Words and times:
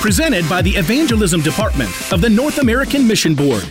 Presented 0.00 0.48
by 0.48 0.62
the 0.62 0.70
Evangelism 0.70 1.42
Department 1.42 1.90
of 2.10 2.22
the 2.22 2.30
North 2.30 2.56
American 2.58 3.06
Mission 3.06 3.34
Board. 3.34 3.64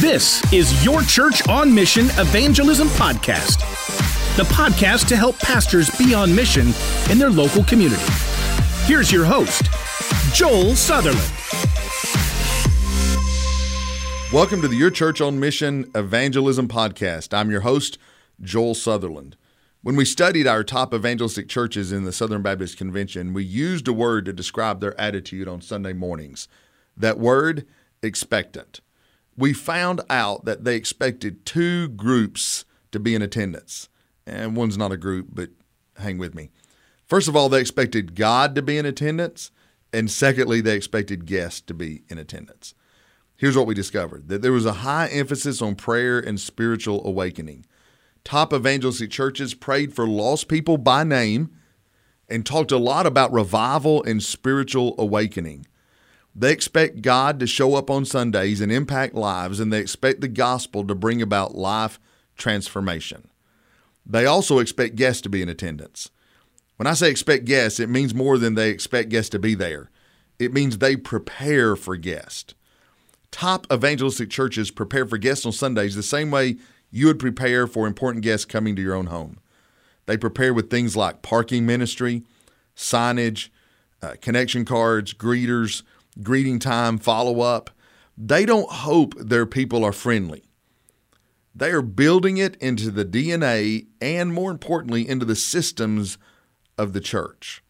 This 0.00 0.42
is 0.52 0.84
Your 0.84 1.02
Church 1.02 1.46
on 1.46 1.72
Mission 1.72 2.06
Evangelism 2.18 2.88
Podcast, 2.88 3.58
the 4.36 4.42
podcast 4.42 5.06
to 5.06 5.16
help 5.16 5.38
pastors 5.38 5.88
be 5.96 6.14
on 6.14 6.34
mission 6.34 6.72
in 7.12 7.18
their 7.18 7.30
local 7.30 7.62
community. 7.62 8.02
Here's 8.86 9.12
your 9.12 9.24
host, 9.24 9.66
Joel 10.34 10.74
Sutherland. 10.74 11.32
Welcome 14.32 14.60
to 14.62 14.68
the 14.68 14.76
Your 14.76 14.90
Church 14.90 15.20
on 15.20 15.38
Mission 15.38 15.92
Evangelism 15.94 16.66
Podcast. 16.66 17.32
I'm 17.32 17.52
your 17.52 17.60
host, 17.60 17.98
Joel 18.42 18.74
Sutherland. 18.74 19.36
When 19.88 19.96
we 19.96 20.04
studied 20.04 20.46
our 20.46 20.64
top 20.64 20.92
evangelistic 20.92 21.48
churches 21.48 21.92
in 21.92 22.04
the 22.04 22.12
Southern 22.12 22.42
Baptist 22.42 22.76
Convention, 22.76 23.32
we 23.32 23.42
used 23.42 23.88
a 23.88 23.92
word 23.94 24.26
to 24.26 24.34
describe 24.34 24.82
their 24.82 25.00
attitude 25.00 25.48
on 25.48 25.62
Sunday 25.62 25.94
mornings. 25.94 26.46
That 26.94 27.18
word, 27.18 27.66
expectant. 28.02 28.82
We 29.34 29.54
found 29.54 30.02
out 30.10 30.44
that 30.44 30.64
they 30.64 30.76
expected 30.76 31.46
two 31.46 31.88
groups 31.88 32.66
to 32.92 33.00
be 33.00 33.14
in 33.14 33.22
attendance. 33.22 33.88
And 34.26 34.54
one's 34.54 34.76
not 34.76 34.92
a 34.92 34.98
group, 34.98 35.28
but 35.32 35.52
hang 35.96 36.18
with 36.18 36.34
me. 36.34 36.50
First 37.06 37.26
of 37.26 37.34
all, 37.34 37.48
they 37.48 37.62
expected 37.62 38.14
God 38.14 38.54
to 38.56 38.60
be 38.60 38.76
in 38.76 38.84
attendance. 38.84 39.50
And 39.90 40.10
secondly, 40.10 40.60
they 40.60 40.76
expected 40.76 41.24
guests 41.24 41.62
to 41.62 41.72
be 41.72 42.02
in 42.10 42.18
attendance 42.18 42.74
here's 43.38 43.56
what 43.56 43.66
we 43.66 43.74
discovered 43.74 44.28
that 44.28 44.42
there 44.42 44.52
was 44.52 44.66
a 44.66 44.72
high 44.72 45.06
emphasis 45.06 45.62
on 45.62 45.74
prayer 45.74 46.18
and 46.18 46.38
spiritual 46.38 47.06
awakening. 47.06 47.64
Top 48.28 48.52
evangelistic 48.52 49.10
churches 49.10 49.54
prayed 49.54 49.94
for 49.94 50.06
lost 50.06 50.48
people 50.48 50.76
by 50.76 51.02
name 51.02 51.48
and 52.28 52.44
talked 52.44 52.70
a 52.70 52.76
lot 52.76 53.06
about 53.06 53.32
revival 53.32 54.02
and 54.02 54.22
spiritual 54.22 54.94
awakening. 54.98 55.66
They 56.34 56.52
expect 56.52 57.00
God 57.00 57.40
to 57.40 57.46
show 57.46 57.74
up 57.74 57.88
on 57.88 58.04
Sundays 58.04 58.60
and 58.60 58.70
impact 58.70 59.14
lives, 59.14 59.60
and 59.60 59.72
they 59.72 59.80
expect 59.80 60.20
the 60.20 60.28
gospel 60.28 60.86
to 60.86 60.94
bring 60.94 61.22
about 61.22 61.54
life 61.54 61.98
transformation. 62.36 63.30
They 64.04 64.26
also 64.26 64.58
expect 64.58 64.96
guests 64.96 65.22
to 65.22 65.30
be 65.30 65.40
in 65.40 65.48
attendance. 65.48 66.10
When 66.76 66.86
I 66.86 66.92
say 66.92 67.10
expect 67.10 67.46
guests, 67.46 67.80
it 67.80 67.88
means 67.88 68.14
more 68.14 68.36
than 68.36 68.56
they 68.56 68.68
expect 68.68 69.08
guests 69.08 69.30
to 69.30 69.38
be 69.38 69.54
there. 69.54 69.90
It 70.38 70.52
means 70.52 70.76
they 70.76 70.96
prepare 70.96 71.76
for 71.76 71.96
guests 71.96 72.52
top 73.30 73.66
evangelistic 73.72 74.30
churches 74.30 74.70
prepare 74.70 75.06
for 75.06 75.18
guests 75.18 75.44
on 75.44 75.52
Sundays 75.52 75.94
the 75.94 76.02
same 76.02 76.30
way 76.30 76.56
you 76.90 77.06
would 77.06 77.18
prepare 77.18 77.66
for 77.66 77.86
important 77.86 78.24
guests 78.24 78.44
coming 78.44 78.74
to 78.76 78.82
your 78.82 78.94
own 78.94 79.06
home. 79.06 79.38
They 80.06 80.16
prepare 80.16 80.54
with 80.54 80.70
things 80.70 80.96
like 80.96 81.22
parking 81.22 81.66
ministry, 81.66 82.22
signage, 82.74 83.50
uh, 84.02 84.14
connection 84.20 84.64
cards, 84.64 85.12
greeters, 85.12 85.82
greeting 86.22 86.58
time, 86.58 86.98
follow 86.98 87.40
up. 87.40 87.70
They 88.16 88.46
don't 88.46 88.70
hope 88.70 89.14
their 89.18 89.46
people 89.46 89.84
are 89.84 89.92
friendly. 89.92 90.44
They 91.54 91.70
are 91.70 91.82
building 91.82 92.36
it 92.36 92.56
into 92.56 92.90
the 92.90 93.04
DNA 93.04 93.86
and, 94.00 94.32
more 94.32 94.50
importantly, 94.50 95.08
into 95.08 95.26
the 95.26 95.36
systems 95.36 96.16
of 96.76 96.92
the 96.92 97.00
church. 97.00 97.62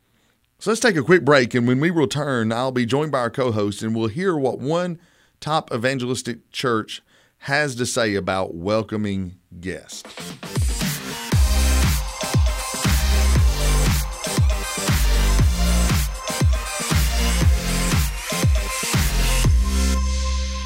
So 0.58 0.70
let's 0.70 0.80
take 0.80 0.96
a 0.96 1.02
quick 1.02 1.24
break, 1.24 1.55
and 1.55 1.66
when 1.66 1.80
we 1.80 1.91
return, 1.91 2.52
I'll 2.52 2.72
be 2.72 2.84
joined 2.84 3.12
by 3.12 3.20
our 3.20 3.30
co 3.30 3.52
host, 3.52 3.83
and 3.83 3.94
we'll 3.94 4.08
hear 4.08 4.36
what 4.36 4.58
one 4.58 4.98
top 5.41 5.72
evangelistic 5.72 6.50
church 6.50 7.00
has 7.39 7.75
to 7.77 7.86
say 7.86 8.14
about 8.14 8.55
welcoming 8.55 9.39
guests. 9.61 10.03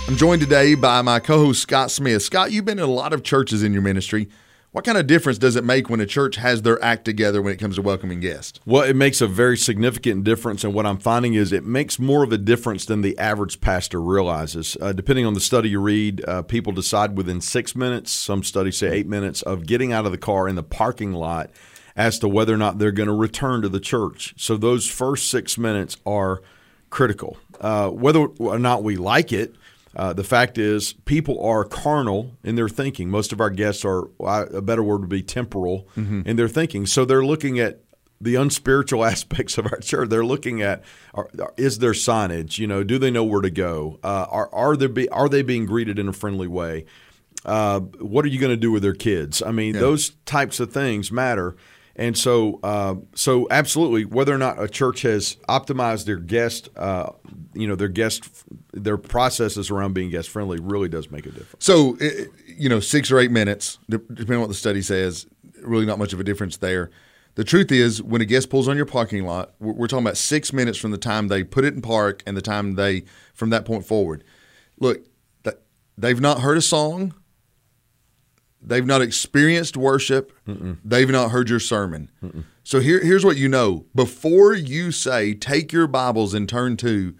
I'm 0.08 0.18
joined 0.18 0.42
today 0.42 0.74
by 0.74 1.00
my 1.00 1.20
co 1.20 1.38
host, 1.38 1.62
Scott 1.62 1.90
Smith. 1.90 2.22
Scott, 2.22 2.52
you've 2.52 2.66
been 2.66 2.78
in 2.78 2.84
a 2.84 2.86
lot 2.86 3.14
of 3.14 3.22
churches 3.22 3.62
in 3.62 3.72
your 3.72 3.80
ministry. 3.80 4.28
What 4.72 4.86
kind 4.86 4.96
of 4.96 5.06
difference 5.06 5.36
does 5.36 5.54
it 5.54 5.64
make 5.64 5.90
when 5.90 6.00
a 6.00 6.06
church 6.06 6.36
has 6.36 6.62
their 6.62 6.82
act 6.82 7.04
together 7.04 7.42
when 7.42 7.52
it 7.52 7.58
comes 7.58 7.76
to 7.76 7.82
welcoming 7.82 8.20
guests? 8.20 8.58
Well, 8.64 8.82
it 8.82 8.96
makes 8.96 9.20
a 9.20 9.26
very 9.26 9.58
significant 9.58 10.24
difference. 10.24 10.64
And 10.64 10.72
what 10.72 10.86
I'm 10.86 10.96
finding 10.96 11.34
is 11.34 11.52
it 11.52 11.66
makes 11.66 11.98
more 11.98 12.24
of 12.24 12.32
a 12.32 12.38
difference 12.38 12.86
than 12.86 13.02
the 13.02 13.18
average 13.18 13.60
pastor 13.60 14.00
realizes. 14.00 14.78
Uh, 14.80 14.94
depending 14.94 15.26
on 15.26 15.34
the 15.34 15.40
study 15.40 15.68
you 15.68 15.78
read, 15.78 16.24
uh, 16.26 16.40
people 16.40 16.72
decide 16.72 17.18
within 17.18 17.42
six 17.42 17.76
minutes, 17.76 18.10
some 18.10 18.42
studies 18.42 18.78
say 18.78 18.90
eight 18.90 19.06
minutes, 19.06 19.42
of 19.42 19.66
getting 19.66 19.92
out 19.92 20.06
of 20.06 20.10
the 20.10 20.16
car 20.16 20.48
in 20.48 20.54
the 20.54 20.62
parking 20.62 21.12
lot 21.12 21.50
as 21.94 22.18
to 22.20 22.26
whether 22.26 22.54
or 22.54 22.56
not 22.56 22.78
they're 22.78 22.92
going 22.92 23.08
to 23.08 23.14
return 23.14 23.60
to 23.60 23.68
the 23.68 23.78
church. 23.78 24.32
So 24.38 24.56
those 24.56 24.90
first 24.90 25.28
six 25.28 25.58
minutes 25.58 25.98
are 26.06 26.40
critical. 26.88 27.36
Uh, 27.60 27.90
whether 27.90 28.20
or 28.20 28.58
not 28.58 28.82
we 28.82 28.96
like 28.96 29.34
it, 29.34 29.54
uh, 29.94 30.12
the 30.12 30.24
fact 30.24 30.58
is, 30.58 30.94
people 31.04 31.42
are 31.44 31.64
carnal 31.64 32.32
in 32.42 32.54
their 32.54 32.68
thinking. 32.68 33.10
Most 33.10 33.32
of 33.32 33.40
our 33.40 33.50
guests 33.50 33.84
are, 33.84 34.08
a 34.20 34.62
better 34.62 34.82
word 34.82 35.00
would 35.00 35.10
be 35.10 35.22
temporal 35.22 35.88
mm-hmm. 35.96 36.22
in 36.24 36.36
their 36.36 36.48
thinking. 36.48 36.86
So 36.86 37.04
they're 37.04 37.24
looking 37.24 37.58
at 37.58 37.80
the 38.20 38.36
unspiritual 38.36 39.04
aspects 39.12 39.58
of 39.58 39.66
our 39.66 39.78
church. 39.78 40.08
They're 40.08 40.24
looking 40.24 40.62
at 40.62 40.82
are, 41.12 41.28
is 41.56 41.78
there 41.80 41.92
signage? 41.92 42.58
You 42.58 42.66
know, 42.66 42.82
do 42.82 42.98
they 42.98 43.10
know 43.10 43.24
where 43.24 43.42
to 43.42 43.50
go? 43.50 43.98
Uh, 44.02 44.26
are 44.30 44.48
are 44.54 44.76
there 44.76 44.88
be, 44.88 45.08
are 45.10 45.28
they 45.28 45.42
being 45.42 45.66
greeted 45.66 45.98
in 45.98 46.08
a 46.08 46.12
friendly 46.12 46.48
way? 46.48 46.86
Uh, 47.44 47.80
what 47.80 48.24
are 48.24 48.28
you 48.28 48.38
going 48.38 48.52
to 48.52 48.56
do 48.56 48.70
with 48.70 48.82
their 48.82 48.94
kids? 48.94 49.42
I 49.42 49.50
mean, 49.50 49.74
yeah. 49.74 49.80
those 49.80 50.10
types 50.24 50.60
of 50.60 50.72
things 50.72 51.10
matter. 51.10 51.56
And 51.94 52.16
so, 52.16 52.58
uh, 52.62 52.94
so 53.14 53.46
absolutely, 53.50 54.04
whether 54.04 54.34
or 54.34 54.38
not 54.38 54.62
a 54.62 54.68
church 54.68 55.02
has 55.02 55.36
optimized 55.48 56.06
their 56.06 56.16
guest, 56.16 56.70
uh, 56.76 57.10
you 57.52 57.66
know, 57.66 57.74
their 57.74 57.88
guest, 57.88 58.44
their 58.72 58.96
processes 58.96 59.70
around 59.70 59.92
being 59.92 60.10
guest 60.10 60.30
friendly 60.30 60.58
really 60.58 60.88
does 60.88 61.10
make 61.10 61.26
a 61.26 61.30
difference. 61.30 61.64
So, 61.64 61.98
you 62.46 62.68
know, 62.68 62.80
six 62.80 63.10
or 63.10 63.18
eight 63.18 63.30
minutes, 63.30 63.78
depending 63.90 64.34
on 64.34 64.40
what 64.40 64.48
the 64.48 64.54
study 64.54 64.80
says, 64.80 65.26
really 65.60 65.84
not 65.84 65.98
much 65.98 66.12
of 66.12 66.20
a 66.20 66.24
difference 66.24 66.56
there. 66.56 66.90
The 67.34 67.44
truth 67.44 67.72
is, 67.72 68.02
when 68.02 68.20
a 68.20 68.26
guest 68.26 68.50
pulls 68.50 68.68
on 68.68 68.76
your 68.76 68.86
parking 68.86 69.24
lot, 69.24 69.54
we're 69.58 69.86
talking 69.86 70.04
about 70.04 70.18
six 70.18 70.52
minutes 70.52 70.78
from 70.78 70.90
the 70.90 70.98
time 70.98 71.28
they 71.28 71.44
put 71.44 71.64
it 71.64 71.74
in 71.74 71.80
park 71.80 72.22
and 72.26 72.36
the 72.36 72.42
time 72.42 72.74
they, 72.74 73.04
from 73.32 73.50
that 73.50 73.64
point 73.64 73.86
forward. 73.86 74.24
Look, 74.78 75.06
they've 75.96 76.20
not 76.20 76.40
heard 76.40 76.56
a 76.56 76.62
song 76.62 77.14
They've 78.62 78.86
not 78.86 79.02
experienced 79.02 79.76
worship. 79.76 80.32
Mm-mm. 80.46 80.78
They've 80.84 81.10
not 81.10 81.30
heard 81.30 81.48
your 81.48 81.60
sermon. 81.60 82.10
Mm-mm. 82.22 82.44
So 82.62 82.80
here, 82.80 83.02
here's 83.02 83.24
what 83.24 83.36
you 83.36 83.48
know. 83.48 83.86
Before 83.94 84.54
you 84.54 84.92
say, 84.92 85.34
take 85.34 85.72
your 85.72 85.86
Bibles 85.86 86.32
and 86.32 86.48
turn 86.48 86.76
to, 86.78 87.14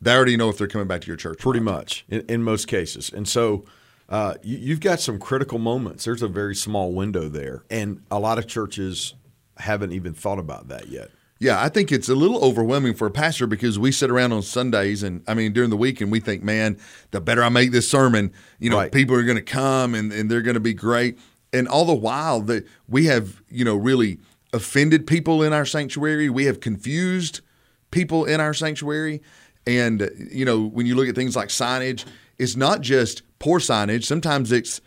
they 0.00 0.14
already 0.14 0.36
know 0.36 0.50
if 0.50 0.58
they're 0.58 0.68
coming 0.68 0.86
back 0.86 1.00
to 1.02 1.06
your 1.06 1.16
church. 1.16 1.38
Pretty 1.38 1.60
much, 1.60 2.04
in, 2.08 2.20
in, 2.28 2.42
most 2.42 2.68
cases. 2.68 3.10
And 3.10 3.26
so 3.26 3.64
uh, 4.08 4.34
you, 4.42 4.58
you've 4.58 4.80
got 4.80 5.00
some 5.00 5.18
critical 5.18 5.58
moments. 5.58 6.04
There's 6.04 6.22
a 6.22 6.28
very 6.28 6.54
small 6.54 6.92
window 6.92 7.28
there. 7.28 7.64
And 7.70 8.02
a 8.10 8.18
lot 8.18 8.38
of 8.38 8.46
churches 8.46 9.14
haven't 9.56 9.92
even 9.92 10.12
thought 10.12 10.38
about 10.38 10.68
that 10.68 10.88
yet. 10.88 11.10
Yeah, 11.38 11.62
I 11.62 11.68
think 11.68 11.92
it's 11.92 12.08
a 12.08 12.14
little 12.14 12.42
overwhelming 12.42 12.94
for 12.94 13.06
a 13.06 13.10
pastor 13.10 13.46
because 13.46 13.78
we 13.78 13.92
sit 13.92 14.10
around 14.10 14.32
on 14.32 14.42
Sundays 14.42 15.02
and 15.02 15.22
I 15.28 15.34
mean 15.34 15.52
during 15.52 15.68
the 15.68 15.76
week 15.76 16.00
and 16.00 16.10
we 16.10 16.18
think, 16.18 16.42
man, 16.42 16.78
the 17.10 17.20
better 17.20 17.42
I 17.42 17.50
make 17.50 17.72
this 17.72 17.88
sermon, 17.88 18.32
you 18.58 18.70
know, 18.70 18.78
right. 18.78 18.90
people 18.90 19.14
are 19.16 19.22
going 19.22 19.36
to 19.36 19.42
come 19.42 19.94
and, 19.94 20.12
and 20.12 20.30
they're 20.30 20.42
going 20.42 20.54
to 20.54 20.60
be 20.60 20.72
great. 20.72 21.18
And 21.52 21.68
all 21.68 21.84
the 21.84 21.94
while 21.94 22.40
that 22.42 22.66
we 22.88 23.06
have, 23.06 23.42
you 23.50 23.64
know, 23.64 23.76
really 23.76 24.18
offended 24.54 25.06
people 25.06 25.42
in 25.42 25.52
our 25.52 25.66
sanctuary, 25.66 26.30
we 26.30 26.46
have 26.46 26.60
confused 26.60 27.42
people 27.90 28.24
in 28.24 28.40
our 28.40 28.54
sanctuary. 28.54 29.20
And 29.66 30.10
you 30.30 30.46
know, 30.46 30.62
when 30.62 30.86
you 30.86 30.94
look 30.94 31.08
at 31.08 31.14
things 31.14 31.36
like 31.36 31.48
signage, 31.48 32.06
it's 32.38 32.56
not 32.56 32.80
just 32.80 33.22
poor 33.38 33.60
signage. 33.60 34.04
Sometimes 34.04 34.52
it's 34.52 34.80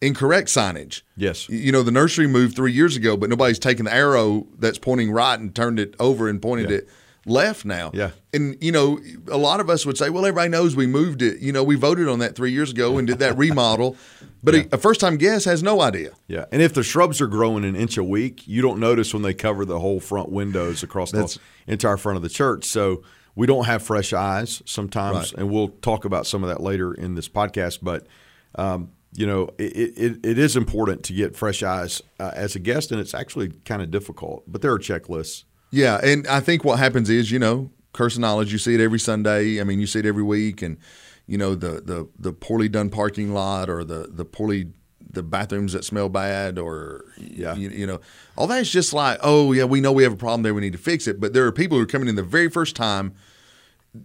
incorrect 0.00 0.48
signage. 0.48 1.02
Yes. 1.16 1.48
You 1.48 1.72
know, 1.72 1.82
the 1.82 1.90
nursery 1.90 2.26
moved 2.26 2.56
three 2.56 2.72
years 2.72 2.96
ago, 2.96 3.16
but 3.16 3.30
nobody's 3.30 3.58
taken 3.58 3.84
the 3.84 3.94
arrow 3.94 4.46
that's 4.58 4.78
pointing 4.78 5.10
right 5.10 5.38
and 5.38 5.54
turned 5.54 5.78
it 5.78 5.94
over 5.98 6.28
and 6.28 6.40
pointed 6.40 6.70
yeah. 6.70 6.78
it 6.78 6.88
left 7.26 7.64
now. 7.64 7.90
Yeah. 7.94 8.10
And, 8.32 8.56
you 8.62 8.72
know, 8.72 9.00
a 9.28 9.38
lot 9.38 9.60
of 9.60 9.70
us 9.70 9.86
would 9.86 9.96
say, 9.96 10.10
well, 10.10 10.26
everybody 10.26 10.50
knows 10.50 10.76
we 10.76 10.86
moved 10.86 11.22
it. 11.22 11.40
You 11.40 11.52
know, 11.52 11.64
we 11.64 11.76
voted 11.76 12.08
on 12.08 12.18
that 12.18 12.36
three 12.36 12.52
years 12.52 12.70
ago 12.70 12.98
and 12.98 13.06
did 13.06 13.18
that 13.20 13.36
remodel. 13.38 13.96
But 14.42 14.54
yeah. 14.54 14.62
a, 14.72 14.74
a 14.74 14.78
first 14.78 15.00
time 15.00 15.16
guest 15.16 15.46
has 15.46 15.62
no 15.62 15.80
idea. 15.80 16.12
Yeah. 16.28 16.44
And 16.52 16.60
if 16.60 16.74
the 16.74 16.82
shrubs 16.82 17.20
are 17.20 17.26
growing 17.26 17.64
an 17.64 17.76
inch 17.76 17.96
a 17.96 18.04
week, 18.04 18.46
you 18.46 18.60
don't 18.60 18.78
notice 18.78 19.14
when 19.14 19.22
they 19.22 19.34
cover 19.34 19.64
the 19.64 19.80
whole 19.80 20.00
front 20.00 20.30
windows 20.30 20.82
across 20.82 21.12
the 21.12 21.38
entire 21.66 21.96
front 21.96 22.16
of 22.16 22.22
the 22.22 22.28
church. 22.28 22.64
So, 22.64 23.02
we 23.36 23.46
don't 23.46 23.64
have 23.64 23.82
fresh 23.82 24.12
eyes 24.12 24.62
sometimes, 24.64 25.32
right. 25.32 25.40
and 25.40 25.50
we'll 25.50 25.68
talk 25.68 26.04
about 26.04 26.26
some 26.26 26.44
of 26.44 26.48
that 26.50 26.60
later 26.60 26.94
in 26.94 27.14
this 27.14 27.28
podcast. 27.28 27.80
But 27.82 28.06
um, 28.54 28.92
you 29.14 29.26
know, 29.26 29.50
it, 29.58 29.96
it, 29.96 30.26
it 30.26 30.38
is 30.38 30.56
important 30.56 31.02
to 31.04 31.12
get 31.12 31.36
fresh 31.36 31.62
eyes 31.62 32.02
uh, 32.18 32.32
as 32.34 32.56
a 32.56 32.58
guest, 32.58 32.90
and 32.92 33.00
it's 33.00 33.14
actually 33.14 33.50
kind 33.64 33.82
of 33.82 33.90
difficult. 33.90 34.44
But 34.46 34.62
there 34.62 34.72
are 34.72 34.78
checklists. 34.78 35.44
Yeah, 35.70 36.00
and 36.02 36.26
I 36.26 36.40
think 36.40 36.64
what 36.64 36.78
happens 36.78 37.10
is, 37.10 37.30
you 37.30 37.38
know, 37.38 37.70
curse 37.92 38.14
of 38.14 38.20
knowledge. 38.20 38.52
You 38.52 38.58
see 38.58 38.74
it 38.74 38.80
every 38.80 39.00
Sunday. 39.00 39.60
I 39.60 39.64
mean, 39.64 39.80
you 39.80 39.86
see 39.86 40.00
it 40.00 40.06
every 40.06 40.22
week, 40.22 40.62
and 40.62 40.78
you 41.26 41.38
know 41.38 41.54
the 41.54 41.80
the 41.80 42.08
the 42.18 42.32
poorly 42.32 42.68
done 42.68 42.90
parking 42.90 43.32
lot 43.32 43.70
or 43.70 43.84
the 43.84 44.08
the 44.10 44.24
poorly 44.24 44.72
the 45.08 45.22
bathrooms 45.22 45.72
that 45.74 45.84
smell 45.84 46.08
bad 46.08 46.58
or 46.58 47.04
yeah. 47.16 47.54
you, 47.54 47.68
you 47.68 47.86
know 47.86 48.00
all 48.36 48.48
that's 48.48 48.68
just 48.68 48.92
like 48.92 49.16
oh 49.22 49.52
yeah 49.52 49.62
we 49.62 49.80
know 49.80 49.92
we 49.92 50.02
have 50.02 50.12
a 50.12 50.16
problem 50.16 50.42
there 50.42 50.52
we 50.52 50.60
need 50.60 50.72
to 50.72 50.78
fix 50.78 51.06
it 51.06 51.20
but 51.20 51.32
there 51.32 51.46
are 51.46 51.52
people 51.52 51.78
who 51.78 51.84
are 51.84 51.86
coming 51.86 52.08
in 52.08 52.16
the 52.16 52.22
very 52.22 52.50
first 52.50 52.74
time 52.74 53.14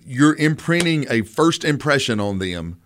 you're 0.06 0.36
imprinting 0.36 1.06
a 1.10 1.22
first 1.24 1.64
impression 1.64 2.20
on 2.20 2.40
them, 2.40 2.80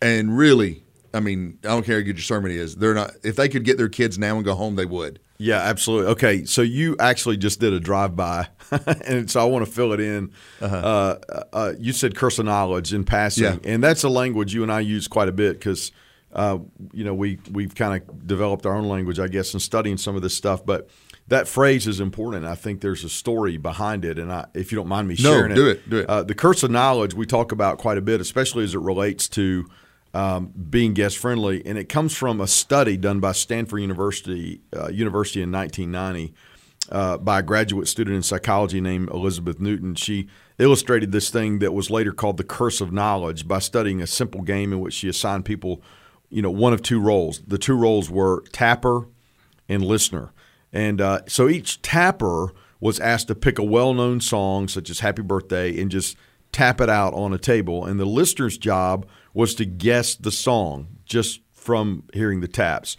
and 0.00 0.36
really, 0.36 0.84
I 1.12 1.20
mean, 1.20 1.58
I 1.64 1.68
don't 1.68 1.84
care 1.84 1.98
how 1.98 2.04
good 2.04 2.16
your 2.16 2.22
sermon 2.22 2.52
is. 2.52 2.76
They're 2.76 2.94
not. 2.94 3.12
If 3.22 3.36
they 3.36 3.48
could 3.48 3.64
get 3.64 3.76
their 3.76 3.88
kids 3.88 4.18
now 4.18 4.36
and 4.36 4.44
go 4.44 4.54
home, 4.54 4.76
they 4.76 4.86
would. 4.86 5.20
Yeah, 5.38 5.56
absolutely. 5.56 6.08
Okay, 6.12 6.44
so 6.44 6.60
you 6.60 6.96
actually 7.00 7.38
just 7.38 7.60
did 7.60 7.72
a 7.72 7.80
drive 7.80 8.14
by, 8.14 8.48
and 9.06 9.30
so 9.30 9.40
I 9.40 9.44
want 9.44 9.64
to 9.64 9.72
fill 9.72 9.92
it 9.92 10.00
in. 10.00 10.32
Uh-huh. 10.60 10.76
Uh, 10.76 11.44
uh, 11.52 11.72
you 11.78 11.94
said 11.94 12.14
curse 12.14 12.38
of 12.38 12.44
knowledge 12.44 12.92
in 12.92 13.04
passing, 13.04 13.44
yeah. 13.44 13.56
and 13.64 13.82
that's 13.82 14.02
a 14.02 14.10
language 14.10 14.52
you 14.52 14.62
and 14.62 14.70
I 14.70 14.80
use 14.80 15.08
quite 15.08 15.28
a 15.28 15.32
bit 15.32 15.58
because 15.58 15.92
uh, 16.32 16.58
you 16.92 17.04
know 17.04 17.14
we 17.14 17.38
we've 17.50 17.74
kind 17.74 18.02
of 18.02 18.26
developed 18.26 18.66
our 18.66 18.74
own 18.74 18.88
language, 18.88 19.18
I 19.18 19.28
guess, 19.28 19.54
in 19.54 19.60
studying 19.60 19.96
some 19.96 20.14
of 20.14 20.20
this 20.20 20.36
stuff. 20.36 20.64
But 20.64 20.90
that 21.28 21.48
phrase 21.48 21.86
is 21.86 22.00
important. 22.00 22.44
I 22.44 22.54
think 22.54 22.82
there's 22.82 23.02
a 23.02 23.08
story 23.08 23.56
behind 23.56 24.04
it, 24.04 24.18
and 24.18 24.30
I, 24.30 24.44
if 24.52 24.70
you 24.70 24.76
don't 24.76 24.88
mind 24.88 25.08
me 25.08 25.14
sharing 25.14 25.50
no, 25.50 25.54
do 25.54 25.68
it, 25.68 25.88
do 25.88 25.98
it. 26.00 26.06
Uh, 26.06 26.22
the 26.22 26.34
curse 26.34 26.62
of 26.62 26.70
knowledge 26.70 27.14
we 27.14 27.24
talk 27.24 27.50
about 27.50 27.78
quite 27.78 27.96
a 27.96 28.02
bit, 28.02 28.20
especially 28.20 28.64
as 28.64 28.74
it 28.74 28.80
relates 28.80 29.26
to 29.30 29.66
um, 30.12 30.52
being 30.70 30.94
guest 30.94 31.18
friendly, 31.18 31.64
and 31.64 31.78
it 31.78 31.88
comes 31.88 32.16
from 32.16 32.40
a 32.40 32.46
study 32.46 32.96
done 32.96 33.20
by 33.20 33.32
Stanford 33.32 33.80
University 33.80 34.60
uh, 34.76 34.88
University 34.88 35.42
in 35.42 35.52
1990 35.52 36.34
uh, 36.90 37.18
by 37.18 37.38
a 37.38 37.42
graduate 37.42 37.88
student 37.88 38.16
in 38.16 38.22
psychology 38.22 38.80
named 38.80 39.08
Elizabeth 39.10 39.60
Newton. 39.60 39.94
She 39.94 40.28
illustrated 40.58 41.12
this 41.12 41.30
thing 41.30 41.60
that 41.60 41.72
was 41.72 41.90
later 41.90 42.12
called 42.12 42.36
the 42.36 42.44
curse 42.44 42.80
of 42.80 42.92
knowledge 42.92 43.46
by 43.46 43.60
studying 43.60 44.02
a 44.02 44.06
simple 44.06 44.42
game 44.42 44.72
in 44.72 44.80
which 44.80 44.94
she 44.94 45.08
assigned 45.08 45.44
people, 45.44 45.82
you 46.28 46.42
know, 46.42 46.50
one 46.50 46.72
of 46.72 46.82
two 46.82 47.00
roles. 47.00 47.40
The 47.46 47.58
two 47.58 47.76
roles 47.76 48.10
were 48.10 48.42
tapper 48.52 49.06
and 49.68 49.84
listener, 49.84 50.32
and 50.72 51.00
uh, 51.00 51.20
so 51.28 51.48
each 51.48 51.80
tapper 51.82 52.52
was 52.80 52.98
asked 52.98 53.28
to 53.28 53.34
pick 53.34 53.58
a 53.58 53.64
well-known 53.64 54.20
song 54.20 54.66
such 54.66 54.90
as 54.90 55.00
"Happy 55.00 55.22
Birthday" 55.22 55.80
and 55.80 55.90
just 55.90 56.16
tap 56.50 56.80
it 56.80 56.88
out 56.88 57.14
on 57.14 57.32
a 57.32 57.38
table, 57.38 57.84
and 57.84 58.00
the 58.00 58.04
listener's 58.04 58.58
job 58.58 59.06
was 59.34 59.54
to 59.54 59.64
guess 59.64 60.14
the 60.14 60.32
song 60.32 60.88
just 61.04 61.40
from 61.52 62.04
hearing 62.12 62.40
the 62.40 62.48
taps. 62.48 62.96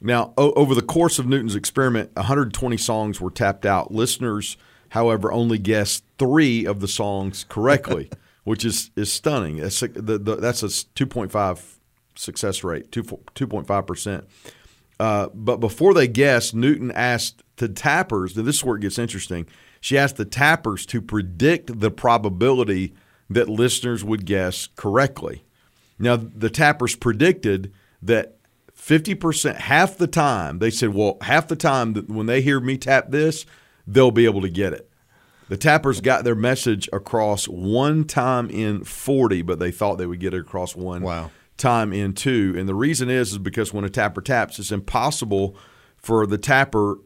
Now, 0.00 0.32
o- 0.36 0.52
over 0.52 0.74
the 0.74 0.82
course 0.82 1.18
of 1.18 1.26
Newton's 1.26 1.54
experiment, 1.54 2.14
120 2.14 2.76
songs 2.76 3.20
were 3.20 3.30
tapped 3.30 3.66
out. 3.66 3.92
Listeners, 3.92 4.56
however, 4.90 5.32
only 5.32 5.58
guessed 5.58 6.04
three 6.18 6.66
of 6.66 6.80
the 6.80 6.88
songs 6.88 7.44
correctly, 7.48 8.10
which 8.44 8.64
is, 8.64 8.90
is 8.96 9.12
stunning. 9.12 9.56
That's 9.56 9.82
a, 9.82 9.88
the, 9.88 10.18
the, 10.18 10.36
that's 10.36 10.62
a 10.62 10.66
2.5 10.66 11.76
success 12.16 12.62
rate, 12.62 12.92
2, 12.92 13.02
2.5%. 13.02 14.24
Uh, 15.00 15.28
but 15.34 15.56
before 15.56 15.94
they 15.94 16.06
guessed, 16.06 16.54
Newton 16.54 16.90
asked 16.92 17.42
the 17.56 17.68
tappers, 17.68 18.36
and 18.36 18.46
this 18.46 18.56
is 18.56 18.64
where 18.64 18.76
it 18.76 18.82
gets 18.82 18.98
interesting. 18.98 19.46
She 19.80 19.98
asked 19.98 20.16
the 20.16 20.24
tappers 20.24 20.86
to 20.86 21.02
predict 21.02 21.80
the 21.80 21.90
probability 21.90 22.94
that 23.28 23.48
listeners 23.48 24.04
would 24.04 24.24
guess 24.24 24.68
correctly. 24.76 25.44
Now, 25.98 26.16
the 26.16 26.50
tappers 26.50 26.96
predicted 26.96 27.72
that 28.02 28.36
50%, 28.76 29.56
half 29.56 29.96
the 29.96 30.06
time, 30.06 30.58
they 30.58 30.70
said, 30.70 30.92
well, 30.94 31.16
half 31.22 31.48
the 31.48 31.56
time 31.56 31.92
that 31.94 32.08
when 32.08 32.26
they 32.26 32.42
hear 32.42 32.60
me 32.60 32.76
tap 32.76 33.10
this, 33.10 33.46
they'll 33.86 34.10
be 34.10 34.24
able 34.24 34.40
to 34.42 34.48
get 34.48 34.72
it. 34.72 34.90
The 35.48 35.56
tappers 35.56 36.00
got 36.00 36.24
their 36.24 36.34
message 36.34 36.88
across 36.92 37.46
one 37.46 38.04
time 38.04 38.50
in 38.50 38.82
40, 38.82 39.42
but 39.42 39.58
they 39.58 39.70
thought 39.70 39.96
they 39.98 40.06
would 40.06 40.20
get 40.20 40.34
it 40.34 40.40
across 40.40 40.74
one 40.74 41.02
wow. 41.02 41.30
time 41.56 41.92
in 41.92 42.14
two. 42.14 42.54
And 42.56 42.68
the 42.68 42.74
reason 42.74 43.10
is, 43.10 43.32
is 43.32 43.38
because 43.38 43.72
when 43.72 43.84
a 43.84 43.90
tapper 43.90 44.22
taps, 44.22 44.58
it's 44.58 44.72
impossible 44.72 45.56
for 45.96 46.26
the 46.26 46.38
tapper 46.38 46.98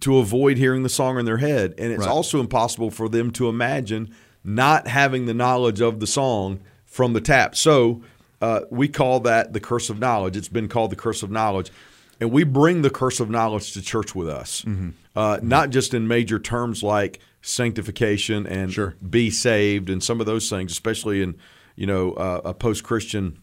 to 0.00 0.18
avoid 0.18 0.56
hearing 0.56 0.84
the 0.84 0.88
song 0.88 1.18
in 1.18 1.26
their 1.26 1.36
head. 1.38 1.74
And 1.78 1.92
it's 1.92 2.06
right. 2.06 2.10
also 2.10 2.40
impossible 2.40 2.90
for 2.90 3.08
them 3.08 3.30
to 3.32 3.48
imagine 3.48 4.14
not 4.42 4.86
having 4.86 5.26
the 5.26 5.34
knowledge 5.34 5.80
of 5.80 6.00
the 6.00 6.06
song– 6.06 6.60
from 6.96 7.12
the 7.12 7.20
tap. 7.20 7.54
So 7.54 8.02
uh, 8.40 8.60
we 8.70 8.88
call 8.88 9.20
that 9.20 9.52
the 9.52 9.60
curse 9.60 9.90
of 9.90 9.98
knowledge. 9.98 10.34
It's 10.34 10.48
been 10.48 10.66
called 10.66 10.90
the 10.90 10.96
curse 10.96 11.22
of 11.22 11.30
knowledge. 11.30 11.70
And 12.18 12.30
we 12.30 12.42
bring 12.42 12.80
the 12.80 12.88
curse 12.88 13.20
of 13.20 13.28
knowledge 13.28 13.72
to 13.74 13.82
church 13.82 14.14
with 14.14 14.28
us, 14.28 14.62
mm-hmm. 14.62 14.90
Uh, 15.14 15.38
not 15.42 15.70
just 15.70 15.94
in 15.94 16.06
major 16.06 16.38
terms 16.38 16.82
like 16.82 17.20
sanctification 17.40 18.46
and 18.46 18.70
sure. 18.70 18.96
be 19.08 19.30
saved 19.30 19.88
and 19.88 20.02
some 20.02 20.20
of 20.20 20.26
those 20.26 20.50
things, 20.50 20.72
especially 20.72 21.22
in 21.22 21.36
you 21.74 21.86
know 21.86 22.12
uh, 22.12 22.42
a 22.44 22.52
post-Christian, 22.52 23.38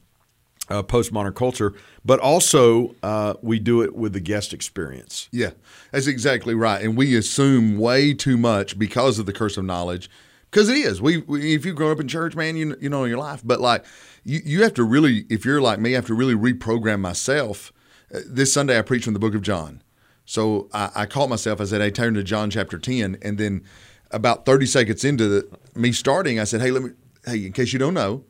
uh, 0.69 0.83
postmodern 0.83 1.33
culture, 1.33 1.73
but 2.05 2.19
also 2.19 2.95
uh, 3.01 3.33
we 3.41 3.57
do 3.57 3.81
it 3.81 3.95
with 3.95 4.13
the 4.13 4.19
guest 4.19 4.53
experience. 4.53 5.29
Yeah, 5.31 5.51
that's 5.91 6.05
exactly 6.05 6.53
right. 6.53 6.83
And 6.83 6.95
we 6.95 7.15
assume 7.15 7.79
way 7.79 8.13
too 8.13 8.38
much 8.38 8.77
because 8.77 9.17
of 9.17 9.25
the 9.25 9.33
curse 9.33 9.57
of 9.57 9.65
knowledge 9.65 10.11
because 10.53 10.69
it 10.69 10.77
is. 10.77 11.01
We, 11.01 11.17
we, 11.17 11.55
if 11.55 11.65
you 11.65 11.73
grow 11.73 11.91
up 11.91 12.00
in 12.00 12.07
church, 12.07 12.35
man, 12.35 12.55
you 12.55 12.77
you 12.79 12.88
know 12.88 13.05
your 13.05 13.17
life. 13.17 13.41
But 13.44 13.59
like 13.59 13.83
you, 14.23 14.39
you 14.45 14.63
have 14.63 14.73
to 14.75 14.83
really, 14.83 15.25
if 15.29 15.45
you're 15.45 15.61
like 15.61 15.79
me, 15.79 15.91
I 15.91 15.95
have 15.95 16.05
to 16.07 16.13
really 16.13 16.35
reprogram 16.35 17.00
myself. 17.00 17.73
Uh, 18.13 18.19
this 18.27 18.53
Sunday, 18.53 18.77
I 18.77 18.83
preached 18.83 19.05
from 19.05 19.13
the 19.13 19.19
Book 19.19 19.33
of 19.33 19.41
John, 19.41 19.81
so 20.25 20.69
I, 20.71 20.91
I 20.95 21.05
caught 21.07 21.29
myself. 21.29 21.59
I 21.59 21.65
said, 21.65 21.81
"Hey, 21.81 21.89
turn 21.89 22.13
to 22.13 22.23
John 22.23 22.51
chapter 22.51 22.77
10," 22.77 23.17
and 23.21 23.38
then 23.39 23.63
about 24.11 24.45
30 24.45 24.67
seconds 24.67 25.03
into 25.03 25.27
the, 25.27 25.57
me 25.73 25.91
starting, 25.91 26.39
I 26.39 26.44
said, 26.44 26.61
"Hey, 26.61 26.69
let 26.69 26.83
me. 26.83 26.91
Hey, 27.25 27.45
in 27.45 27.51
case 27.51 27.73
you 27.73 27.79
don't 27.79 27.95
know." 27.95 28.23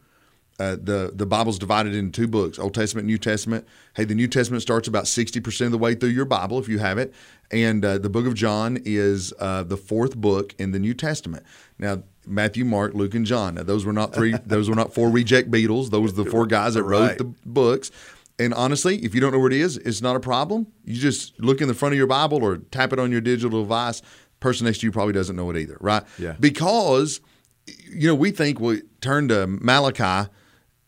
Uh, 0.59 0.77
the 0.79 1.11
the 1.13 1.25
Bible's 1.25 1.57
divided 1.57 1.95
into 1.95 2.21
two 2.21 2.27
books, 2.27 2.59
Old 2.59 2.75
Testament, 2.75 3.07
New 3.07 3.17
Testament. 3.17 3.67
Hey, 3.95 4.05
the 4.05 4.13
New 4.13 4.27
Testament 4.27 4.61
starts 4.61 4.87
about 4.87 5.07
sixty 5.07 5.41
percent 5.41 5.65
of 5.65 5.71
the 5.71 5.77
way 5.79 5.95
through 5.95 6.09
your 6.09 6.25
Bible, 6.25 6.59
if 6.59 6.69
you 6.69 6.77
have 6.77 6.99
it, 6.99 7.11
and 7.51 7.83
uh, 7.83 7.97
the 7.97 8.09
Book 8.09 8.27
of 8.27 8.35
John 8.35 8.77
is 8.85 9.33
uh, 9.39 9.63
the 9.63 9.77
fourth 9.77 10.15
book 10.15 10.53
in 10.59 10.71
the 10.71 10.79
New 10.79 10.93
Testament. 10.93 11.43
Now, 11.79 12.03
Matthew, 12.25 12.65
Mark, 12.65 12.93
Luke, 12.93 13.13
and 13.13 13.25
John. 13.25 13.55
Now, 13.55 13.63
those 13.63 13.85
were 13.85 13.93
not 13.93 14.13
three. 14.13 14.33
those 14.45 14.69
were 14.69 14.75
not 14.75 14.93
four 14.93 15.09
reject 15.09 15.51
Beatles. 15.51 15.89
Those 15.89 16.13
were 16.13 16.23
the 16.23 16.29
four 16.29 16.45
guys 16.45 16.75
that 16.75 16.83
wrote 16.83 17.07
right. 17.07 17.17
the 17.17 17.33
books. 17.45 17.91
And 18.39 18.53
honestly, 18.53 18.97
if 18.97 19.13
you 19.13 19.21
don't 19.21 19.31
know 19.31 19.39
where 19.39 19.51
it 19.51 19.57
is, 19.57 19.77
it's 19.77 20.01
not 20.01 20.15
a 20.15 20.19
problem. 20.19 20.67
You 20.85 20.99
just 20.99 21.39
look 21.39 21.61
in 21.61 21.67
the 21.67 21.73
front 21.73 21.93
of 21.93 21.97
your 21.97 22.07
Bible 22.07 22.43
or 22.43 22.57
tap 22.57 22.91
it 22.91 22.99
on 22.99 23.11
your 23.11 23.21
digital 23.21 23.61
device. 23.61 24.01
Person 24.39 24.65
next 24.65 24.79
to 24.79 24.87
you 24.87 24.91
probably 24.91 25.13
doesn't 25.13 25.35
know 25.35 25.49
it 25.51 25.57
either, 25.57 25.77
right? 25.79 26.03
Yeah. 26.17 26.35
Because 26.39 27.21
you 27.65 28.07
know 28.07 28.15
we 28.15 28.31
think 28.31 28.59
we 28.59 28.81
turn 28.99 29.27
to 29.29 29.47
Malachi 29.47 30.29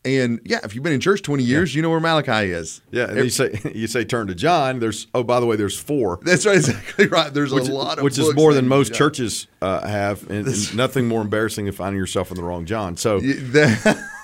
and 0.06 0.40
yeah, 0.44 0.60
if 0.62 0.74
you've 0.74 0.84
been 0.84 0.92
in 0.92 1.00
church 1.00 1.22
20 1.22 1.42
years, 1.42 1.74
yeah. 1.74 1.78
you 1.78 1.82
know 1.82 1.90
where 1.90 2.00
Malachi 2.00 2.50
is. 2.50 2.80
Yeah, 2.90 3.10
and 3.10 3.18
you 3.18 3.30
say 3.30 3.60
you 3.74 3.86
say 3.86 4.04
turn 4.04 4.28
to 4.28 4.34
John. 4.34 4.78
There's 4.78 5.06
oh 5.14 5.22
by 5.22 5.40
the 5.40 5.46
way, 5.46 5.56
there's 5.56 5.78
four. 5.78 6.20
That's 6.22 6.46
right, 6.46 6.56
exactly 6.56 7.06
right. 7.08 7.32
There's 7.32 7.52
which, 7.52 7.68
a 7.68 7.72
lot 7.72 7.98
of 7.98 8.04
which 8.04 8.18
is 8.18 8.34
more 8.34 8.54
than 8.54 8.68
most 8.68 8.94
churches 8.94 9.46
uh, 9.60 9.86
have, 9.86 10.28
and, 10.30 10.46
and, 10.46 10.76
nothing 10.76 11.08
more 11.08 11.22
embarrassing 11.22 11.64
than 11.64 11.74
finding 11.74 11.98
yourself 11.98 12.30
in 12.30 12.36
the 12.36 12.42
wrong 12.42 12.66
John. 12.66 12.96
So, 12.96 13.20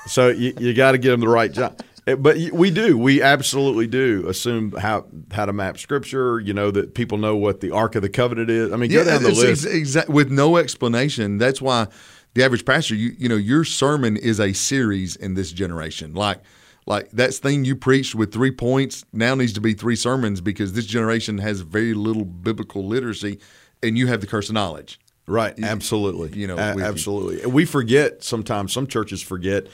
so 0.07 0.29
you, 0.29 0.55
you 0.59 0.75
got 0.75 0.93
to 0.93 0.99
get 0.99 1.11
them 1.11 1.21
the 1.21 1.29
right 1.29 1.53
John. 1.53 1.75
Eh, 2.07 2.15
but 2.17 2.37
we 2.53 2.71
do. 2.71 2.99
We 2.99 3.23
absolutely 3.23 3.87
do 3.87 4.27
assume 4.29 4.73
how 4.73 5.07
how 5.31 5.47
to 5.47 5.53
map 5.53 5.79
scripture. 5.79 6.41
You 6.41 6.53
know 6.53 6.71
that 6.71 6.95
people 6.95 7.19
know 7.19 7.37
what 7.37 7.61
the 7.61 7.71
Ark 7.71 7.95
of 7.95 8.03
the 8.03 8.09
Covenant 8.09 8.51
is. 8.51 8.73
I 8.73 8.77
mean, 8.77 8.91
go 8.91 9.05
down 9.05 9.23
the 9.23 9.31
list 9.31 9.67
ex- 9.67 9.97
exa- 9.97 10.09
with 10.09 10.31
no 10.31 10.57
explanation. 10.57 11.39
That's 11.39 11.62
why 11.62 11.87
the 12.35 12.45
average 12.45 12.65
pastor, 12.65 12.95
you 12.95 13.15
you 13.19 13.29
know, 13.29 13.37
your 13.37 13.65
sermon 13.65 14.17
is 14.17 14.41
a 14.41 14.53
series 14.53 15.17
in 15.17 15.35
this 15.35 15.53
generation. 15.53 16.15
Like 16.15 16.41
like 16.87 17.11
that 17.12 17.33
thing 17.35 17.65
you 17.65 17.77
preached 17.77 18.15
with 18.15 18.33
three 18.33 18.51
points 18.51 19.05
now 19.12 19.35
needs 19.35 19.53
to 19.55 19.61
be 19.61 19.75
three 19.75 19.97
sermons 19.97 20.41
because 20.41 20.73
this 20.73 20.87
generation 20.87 21.39
has 21.39 21.61
very 21.61 21.95
little 21.95 22.25
biblical 22.25 22.87
literacy, 22.87 23.39
and 23.83 23.97
you 23.97 24.09
have 24.09 24.21
the 24.21 24.27
curse 24.27 24.49
of 24.49 24.55
knowledge. 24.55 24.99
Right. 25.27 25.55
Absolutely. 25.62 26.37
You 26.39 26.49
know, 26.49 26.57
A- 26.57 26.83
absolutely. 26.83 27.43
And 27.43 27.53
we 27.53 27.65
forget 27.65 28.25
sometimes. 28.25 28.73
Some 28.73 28.89
churches 28.89 29.23
forget 29.23 29.69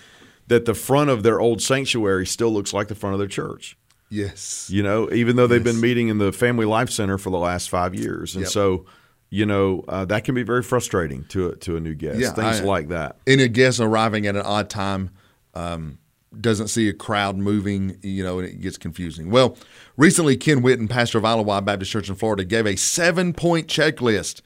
that 0.48 0.66
the 0.66 0.74
front 0.74 1.08
of 1.08 1.22
their 1.22 1.40
old 1.40 1.62
sanctuary 1.62 2.26
still 2.26 2.50
looks 2.50 2.74
like 2.74 2.88
the 2.88 2.94
front 2.94 3.14
of 3.14 3.18
their 3.18 3.28
church. 3.28 3.76
Yes. 4.10 4.68
You 4.70 4.82
know, 4.82 5.10
even 5.12 5.36
though 5.36 5.46
they've 5.46 5.64
yes. 5.64 5.74
been 5.74 5.80
meeting 5.80 6.08
in 6.08 6.18
the 6.18 6.32
Family 6.32 6.66
Life 6.66 6.90
Center 6.90 7.18
for 7.18 7.30
the 7.30 7.38
last 7.38 7.70
five 7.70 7.94
years, 7.94 8.34
and 8.34 8.42
yep. 8.42 8.50
so 8.50 8.86
you 9.30 9.46
know 9.46 9.84
uh, 9.88 10.04
that 10.06 10.24
can 10.24 10.34
be 10.34 10.42
very 10.42 10.62
frustrating 10.62 11.24
to 11.24 11.48
a, 11.48 11.56
to 11.56 11.76
a 11.76 11.80
new 11.80 11.94
guest. 11.94 12.18
Yeah, 12.18 12.32
things 12.32 12.60
I, 12.60 12.64
like 12.64 12.88
that. 12.88 13.16
And 13.26 13.40
a 13.40 13.48
guest 13.48 13.80
arriving 13.80 14.26
at 14.26 14.36
an 14.36 14.42
odd 14.42 14.70
time 14.70 15.10
um, 15.54 15.98
doesn't 16.38 16.68
see 16.68 16.88
a 16.88 16.92
crowd 16.92 17.36
moving, 17.36 17.98
you 18.02 18.22
know, 18.22 18.38
and 18.38 18.48
it 18.48 18.60
gets 18.60 18.78
confusing. 18.78 19.30
Well, 19.30 19.56
recently 19.96 20.36
Ken 20.36 20.62
Whitten, 20.62 20.88
pastor 20.88 21.18
of 21.18 21.24
Isle 21.24 21.44
Baptist 21.60 21.90
Church 21.90 22.08
in 22.08 22.14
Florida, 22.14 22.44
gave 22.44 22.66
a 22.66 22.76
seven 22.76 23.32
point 23.32 23.66
checklist 23.66 24.42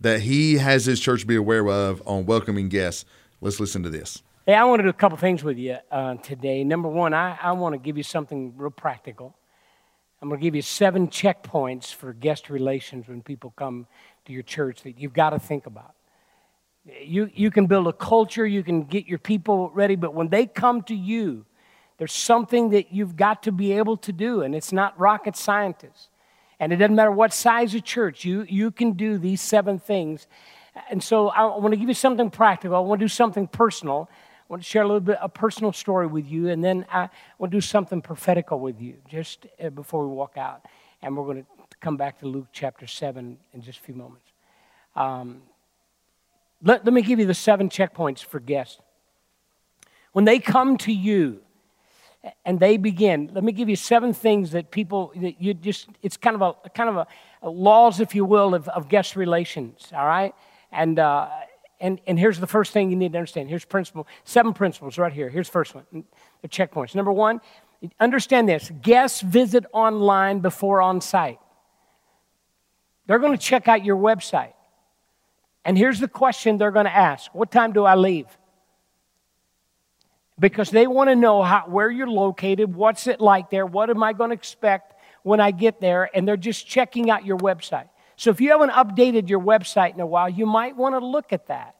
that 0.00 0.20
he 0.20 0.58
has 0.58 0.84
his 0.84 1.00
church 1.00 1.26
be 1.26 1.36
aware 1.36 1.66
of 1.68 2.02
on 2.06 2.26
welcoming 2.26 2.68
guests. 2.68 3.04
Let's 3.40 3.60
listen 3.60 3.82
to 3.82 3.90
this. 3.90 4.22
Hey, 4.46 4.54
I 4.54 4.64
want 4.64 4.80
to 4.80 4.84
do 4.84 4.88
a 4.88 4.92
couple 4.92 5.18
things 5.18 5.42
with 5.42 5.58
you 5.58 5.78
uh, 5.90 6.14
today. 6.16 6.62
Number 6.62 6.88
one, 6.88 7.12
I, 7.14 7.36
I 7.42 7.52
want 7.52 7.72
to 7.72 7.78
give 7.78 7.96
you 7.96 8.02
something 8.02 8.54
real 8.56 8.70
practical. 8.70 9.36
I'm 10.22 10.28
going 10.28 10.40
to 10.40 10.44
give 10.44 10.54
you 10.54 10.62
seven 10.62 11.08
checkpoints 11.08 11.92
for 11.92 12.12
guest 12.12 12.48
relations 12.48 13.08
when 13.08 13.22
people 13.22 13.52
come 13.56 13.86
to 14.26 14.32
your 14.32 14.42
church 14.42 14.82
that 14.82 14.98
you've 14.98 15.12
got 15.12 15.30
to 15.30 15.38
think 15.38 15.66
about. 15.66 15.94
You, 17.02 17.30
you 17.34 17.50
can 17.50 17.66
build 17.66 17.88
a 17.88 17.92
culture, 17.92 18.46
you 18.46 18.62
can 18.62 18.84
get 18.84 19.06
your 19.06 19.18
people 19.18 19.70
ready, 19.70 19.96
but 19.96 20.14
when 20.14 20.28
they 20.28 20.46
come 20.46 20.82
to 20.82 20.94
you, 20.94 21.44
there's 21.98 22.12
something 22.12 22.70
that 22.70 22.92
you've 22.92 23.16
got 23.16 23.42
to 23.44 23.52
be 23.52 23.72
able 23.72 23.96
to 23.98 24.12
do, 24.12 24.42
and 24.42 24.54
it's 24.54 24.72
not 24.72 24.98
rocket 24.98 25.34
scientists. 25.34 26.08
And 26.60 26.72
it 26.72 26.76
doesn't 26.76 26.94
matter 26.94 27.10
what 27.10 27.32
size 27.32 27.74
of 27.74 27.84
church, 27.84 28.24
you, 28.24 28.46
you 28.48 28.70
can 28.70 28.92
do 28.92 29.18
these 29.18 29.40
seven 29.40 29.78
things. 29.78 30.26
And 30.90 31.02
so 31.02 31.28
I 31.28 31.44
want 31.56 31.72
to 31.72 31.76
give 31.76 31.88
you 31.88 31.94
something 31.94 32.30
practical. 32.30 32.76
I 32.76 32.80
want 32.80 33.00
to 33.00 33.04
do 33.04 33.08
something 33.08 33.46
personal. 33.46 34.08
I 34.12 34.44
want 34.48 34.62
to 34.62 34.68
share 34.68 34.82
a 34.82 34.86
little 34.86 35.00
bit 35.00 35.18
a 35.20 35.28
personal 35.28 35.72
story 35.72 36.06
with 36.06 36.26
you, 36.26 36.48
and 36.48 36.62
then 36.62 36.86
I 36.92 37.08
want 37.38 37.50
to 37.50 37.56
do 37.56 37.60
something 37.60 38.00
prophetical 38.00 38.60
with 38.60 38.80
you 38.80 38.96
just 39.08 39.46
uh, 39.62 39.70
before 39.70 40.06
we 40.06 40.14
walk 40.14 40.36
out. 40.36 40.66
And 41.02 41.16
we're 41.16 41.24
going 41.24 41.42
to 41.42 41.76
come 41.80 41.96
back 41.96 42.18
to 42.20 42.26
Luke 42.26 42.48
chapter 42.52 42.86
7 42.86 43.38
in 43.52 43.62
just 43.62 43.78
a 43.78 43.82
few 43.82 43.94
moments. 43.94 44.26
Um, 44.94 45.42
let, 46.62 46.84
let 46.84 46.94
me 46.94 47.02
give 47.02 47.18
you 47.18 47.26
the 47.26 47.34
seven 47.34 47.68
checkpoints 47.68 48.24
for 48.24 48.40
guests. 48.40 48.80
When 50.12 50.24
they 50.24 50.38
come 50.38 50.78
to 50.78 50.92
you 50.92 51.42
and 52.44 52.58
they 52.58 52.76
begin, 52.76 53.30
let 53.34 53.44
me 53.44 53.52
give 53.52 53.68
you 53.68 53.76
seven 53.76 54.14
things 54.14 54.52
that 54.52 54.70
people, 54.70 55.12
that 55.16 55.40
you 55.40 55.52
just, 55.54 55.88
it's 56.02 56.16
kind 56.16 56.34
of 56.34 56.56
a, 56.64 56.68
kind 56.70 56.88
of 56.88 56.96
a, 56.96 57.06
a 57.42 57.50
laws, 57.50 58.00
if 58.00 58.14
you 58.14 58.24
will, 58.24 58.54
of, 58.54 58.68
of 58.68 58.88
guest 58.88 59.14
relations, 59.14 59.92
all 59.94 60.06
right? 60.06 60.34
And, 60.72 60.98
uh, 60.98 61.28
and, 61.80 62.00
and 62.06 62.18
here's 62.18 62.40
the 62.40 62.46
first 62.46 62.72
thing 62.72 62.90
you 62.90 62.96
need 62.96 63.12
to 63.12 63.18
understand. 63.18 63.50
Here's 63.50 63.64
principle, 63.64 64.06
seven 64.24 64.54
principles 64.54 64.96
right 64.96 65.12
here. 65.12 65.28
Here's 65.28 65.48
first 65.48 65.74
one, 65.74 66.04
the 66.40 66.48
checkpoints. 66.48 66.94
Number 66.94 67.12
one, 67.12 67.40
understand 68.00 68.48
this 68.48 68.70
guests 68.82 69.20
visit 69.20 69.64
online 69.72 70.40
before 70.40 70.82
on 70.82 71.00
site. 71.00 71.38
They're 73.06 73.18
going 73.18 73.36
to 73.36 73.42
check 73.42 73.68
out 73.68 73.84
your 73.84 73.96
website. 73.96 74.52
And 75.64 75.76
here's 75.76 76.00
the 76.00 76.08
question 76.08 76.58
they're 76.58 76.70
going 76.70 76.86
to 76.86 76.96
ask 76.96 77.34
What 77.34 77.50
time 77.50 77.72
do 77.72 77.84
I 77.84 77.94
leave? 77.94 78.26
Because 80.38 80.70
they 80.70 80.86
want 80.86 81.08
to 81.08 81.16
know 81.16 81.42
how, 81.42 81.64
where 81.66 81.90
you're 81.90 82.06
located, 82.08 82.74
what's 82.74 83.06
it 83.06 83.20
like 83.20 83.48
there, 83.50 83.64
what 83.64 83.88
am 83.88 84.02
I 84.02 84.12
going 84.12 84.30
to 84.30 84.34
expect 84.34 84.94
when 85.22 85.40
I 85.40 85.50
get 85.50 85.80
there, 85.80 86.10
and 86.14 86.28
they're 86.28 86.36
just 86.36 86.66
checking 86.66 87.10
out 87.10 87.24
your 87.24 87.38
website. 87.38 87.88
So 88.16 88.30
if 88.30 88.40
you 88.40 88.50
haven't 88.50 88.70
updated 88.70 89.28
your 89.28 89.40
website 89.40 89.94
in 89.94 90.00
a 90.00 90.06
while, 90.06 90.28
you 90.28 90.46
might 90.46 90.76
want 90.76 90.94
to 90.94 91.04
look 91.04 91.32
at 91.32 91.48
that. 91.48 91.75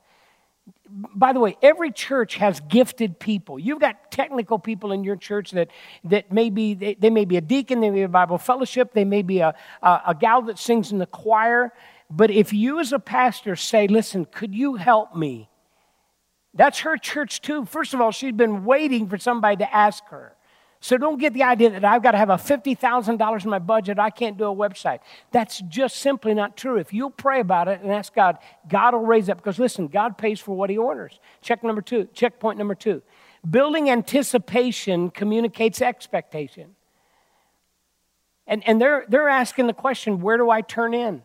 By 0.88 1.32
the 1.32 1.40
way, 1.40 1.56
every 1.62 1.90
church 1.90 2.36
has 2.36 2.60
gifted 2.60 3.18
people. 3.18 3.58
You've 3.58 3.80
got 3.80 4.10
technical 4.10 4.58
people 4.58 4.92
in 4.92 5.04
your 5.04 5.16
church 5.16 5.50
that, 5.50 5.68
that 6.04 6.32
may 6.32 6.48
be, 6.48 6.74
they, 6.74 6.94
they 6.94 7.10
may 7.10 7.24
be 7.24 7.36
a 7.36 7.40
deacon, 7.40 7.80
they 7.80 7.90
may 7.90 7.96
be 7.96 8.02
a 8.02 8.08
Bible 8.08 8.38
fellowship, 8.38 8.92
they 8.92 9.04
may 9.04 9.22
be 9.22 9.40
a, 9.40 9.54
a, 9.82 10.00
a 10.08 10.14
gal 10.14 10.42
that 10.42 10.58
sings 10.58 10.92
in 10.92 10.98
the 10.98 11.06
choir. 11.06 11.72
But 12.08 12.30
if 12.30 12.52
you, 12.52 12.78
as 12.78 12.92
a 12.92 12.98
pastor, 12.98 13.56
say, 13.56 13.88
listen, 13.88 14.26
could 14.26 14.54
you 14.54 14.76
help 14.76 15.14
me? 15.14 15.50
That's 16.54 16.80
her 16.80 16.96
church 16.96 17.42
too. 17.42 17.64
First 17.64 17.92
of 17.92 18.00
all, 18.00 18.12
she'd 18.12 18.36
been 18.36 18.64
waiting 18.64 19.08
for 19.08 19.18
somebody 19.18 19.56
to 19.56 19.74
ask 19.74 20.04
her. 20.08 20.35
So 20.86 20.96
don't 20.96 21.18
get 21.18 21.34
the 21.34 21.42
idea 21.42 21.70
that 21.70 21.84
I've 21.84 22.00
got 22.00 22.12
to 22.12 22.18
have 22.18 22.30
a 22.30 22.36
$50,000 22.36 23.44
in 23.44 23.50
my 23.50 23.58
budget, 23.58 23.98
I 23.98 24.08
can't 24.08 24.38
do 24.38 24.44
a 24.44 24.54
website. 24.54 25.00
That's 25.32 25.60
just 25.62 25.96
simply 25.96 26.32
not 26.32 26.56
true. 26.56 26.76
If 26.76 26.92
you'll 26.92 27.10
pray 27.10 27.40
about 27.40 27.66
it 27.66 27.80
and 27.80 27.90
ask 27.90 28.14
God, 28.14 28.38
God 28.68 28.94
will 28.94 29.04
raise 29.04 29.28
up. 29.28 29.38
Because 29.38 29.58
listen, 29.58 29.88
God 29.88 30.16
pays 30.16 30.38
for 30.38 30.56
what 30.56 30.70
He 30.70 30.78
orders. 30.78 31.18
Check 31.42 31.64
number 31.64 31.82
two, 31.82 32.08
checkpoint 32.14 32.56
number 32.56 32.76
two. 32.76 33.02
Building 33.50 33.90
anticipation 33.90 35.10
communicates 35.10 35.82
expectation. 35.82 36.76
And, 38.46 38.62
and 38.64 38.80
they're, 38.80 39.06
they're 39.08 39.28
asking 39.28 39.66
the 39.66 39.74
question, 39.74 40.20
where 40.20 40.36
do 40.36 40.50
I 40.50 40.60
turn 40.60 40.94
in? 40.94 41.22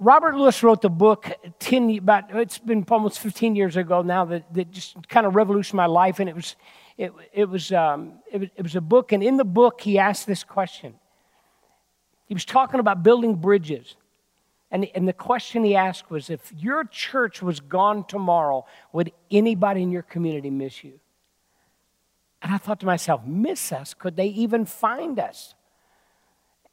Robert 0.00 0.36
Lewis 0.36 0.62
wrote 0.62 0.82
the 0.82 0.88
book 0.88 1.28
10, 1.58 1.98
about, 1.98 2.34
it's 2.36 2.58
been 2.58 2.84
almost 2.88 3.18
15 3.18 3.56
years 3.56 3.76
ago 3.76 4.02
now 4.02 4.24
that, 4.26 4.52
that 4.54 4.70
just 4.70 5.08
kind 5.08 5.26
of 5.26 5.34
revolutionized 5.34 5.76
my 5.76 5.86
life. 5.86 6.20
And 6.20 6.28
it 6.28 6.36
was, 6.36 6.56
it, 6.96 7.12
it, 7.32 7.48
was, 7.48 7.72
um, 7.72 8.14
it, 8.30 8.38
was, 8.38 8.48
it 8.56 8.62
was 8.62 8.76
a 8.76 8.80
book. 8.80 9.10
And 9.12 9.22
in 9.22 9.36
the 9.36 9.44
book, 9.44 9.80
he 9.80 9.98
asked 9.98 10.26
this 10.26 10.44
question. 10.44 10.94
He 12.26 12.34
was 12.34 12.44
talking 12.44 12.78
about 12.78 13.02
building 13.02 13.34
bridges. 13.34 13.96
And, 14.70 14.86
and 14.94 15.08
the 15.08 15.12
question 15.12 15.64
he 15.64 15.74
asked 15.74 16.10
was 16.10 16.30
if 16.30 16.52
your 16.56 16.84
church 16.84 17.42
was 17.42 17.58
gone 17.58 18.04
tomorrow, 18.04 18.66
would 18.92 19.12
anybody 19.30 19.82
in 19.82 19.90
your 19.90 20.02
community 20.02 20.50
miss 20.50 20.84
you? 20.84 21.00
And 22.40 22.54
I 22.54 22.58
thought 22.58 22.78
to 22.80 22.86
myself, 22.86 23.24
miss 23.26 23.72
us? 23.72 23.94
Could 23.94 24.16
they 24.16 24.28
even 24.28 24.64
find 24.64 25.18
us? 25.18 25.54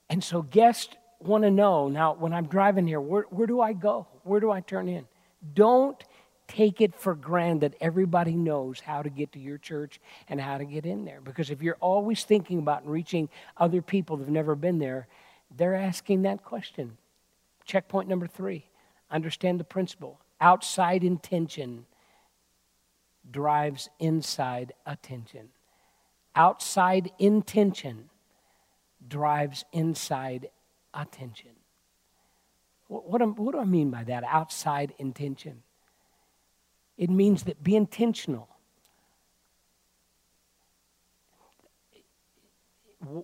And 0.10 0.24
so, 0.24 0.44
guest 0.44 0.98
want 1.20 1.44
to 1.44 1.52
know 1.52 1.88
now 1.88 2.14
when 2.14 2.34
I'm 2.34 2.48
driving 2.48 2.88
here, 2.88 3.02
where, 3.02 3.24
where 3.24 3.48
do 3.48 3.62
I 3.62 3.74
go? 3.74 4.08
Where 4.24 4.40
do 4.40 4.52
I 4.52 4.62
turn 4.62 4.88
in? 4.90 5.06
Don't 5.54 6.02
take 6.48 6.82
it 6.82 6.96
for 6.96 7.16
granted 7.16 7.72
that 7.72 7.78
everybody 7.82 8.36
knows 8.36 8.80
how 8.80 9.02
to 9.02 9.10
get 9.10 9.32
to 9.34 9.40
your 9.40 9.58
church 9.58 10.00
and 10.30 10.40
how 10.40 10.58
to 10.58 10.66
get 10.66 10.86
in 10.86 11.06
there. 11.06 11.22
Because 11.22 11.50
if 11.50 11.62
you're 11.62 11.78
always 11.80 12.24
thinking 12.24 12.60
about 12.60 12.88
reaching 12.88 13.30
other 13.58 13.82
people 13.82 14.18
that 14.18 14.26
have 14.26 14.34
never 14.34 14.56
been 14.56 14.80
there, 14.80 15.08
they're 15.56 15.76
asking 15.76 16.24
that 16.24 16.44
question. 16.44 16.98
Checkpoint 17.66 18.08
number 18.08 18.28
three 18.28 18.66
understand 19.10 19.60
the 19.60 19.64
principle 19.64 20.20
outside 20.42 21.04
intention 21.04 21.86
drives 23.32 23.90
inside 24.00 24.74
attention. 24.86 25.50
Outside 26.36 27.12
intention 27.18 28.10
drives 29.08 29.64
inside 29.72 30.50
attention. 30.96 31.52
What, 32.88 33.10
what, 33.10 33.40
what 33.40 33.54
do 33.54 33.60
I 33.60 33.66
mean 33.66 33.90
by 33.90 34.04
that? 34.06 34.24
Outside 34.24 34.94
intention. 34.98 35.64
It 36.98 37.10
means 37.10 37.44
that 37.44 37.62
be 37.64 37.76
intentional. 37.76 38.50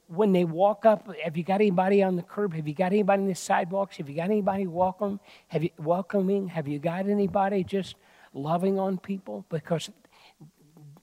when 0.08 0.32
they 0.32 0.44
walk 0.44 0.86
up, 0.86 1.08
have 1.24 1.36
you 1.38 1.44
got 1.44 1.56
anybody 1.56 2.04
on 2.04 2.16
the 2.16 2.22
curb? 2.22 2.54
Have 2.54 2.68
you 2.68 2.74
got 2.74 2.92
anybody 2.92 3.24
in 3.24 3.28
the 3.28 3.36
sidewalks? 3.36 3.98
Have 3.98 4.10
you 4.10 4.16
got 4.16 4.26
anybody 4.26 4.68
welcome? 4.68 5.20
Have 5.48 5.64
you 5.64 5.72
welcoming? 5.78 6.48
Have 6.48 6.68
you 6.68 6.80
got 6.80 7.08
anybody 7.08 7.64
just 7.64 7.96
loving 8.34 8.80
on 8.80 8.98
people? 8.98 9.46
Because 9.50 9.90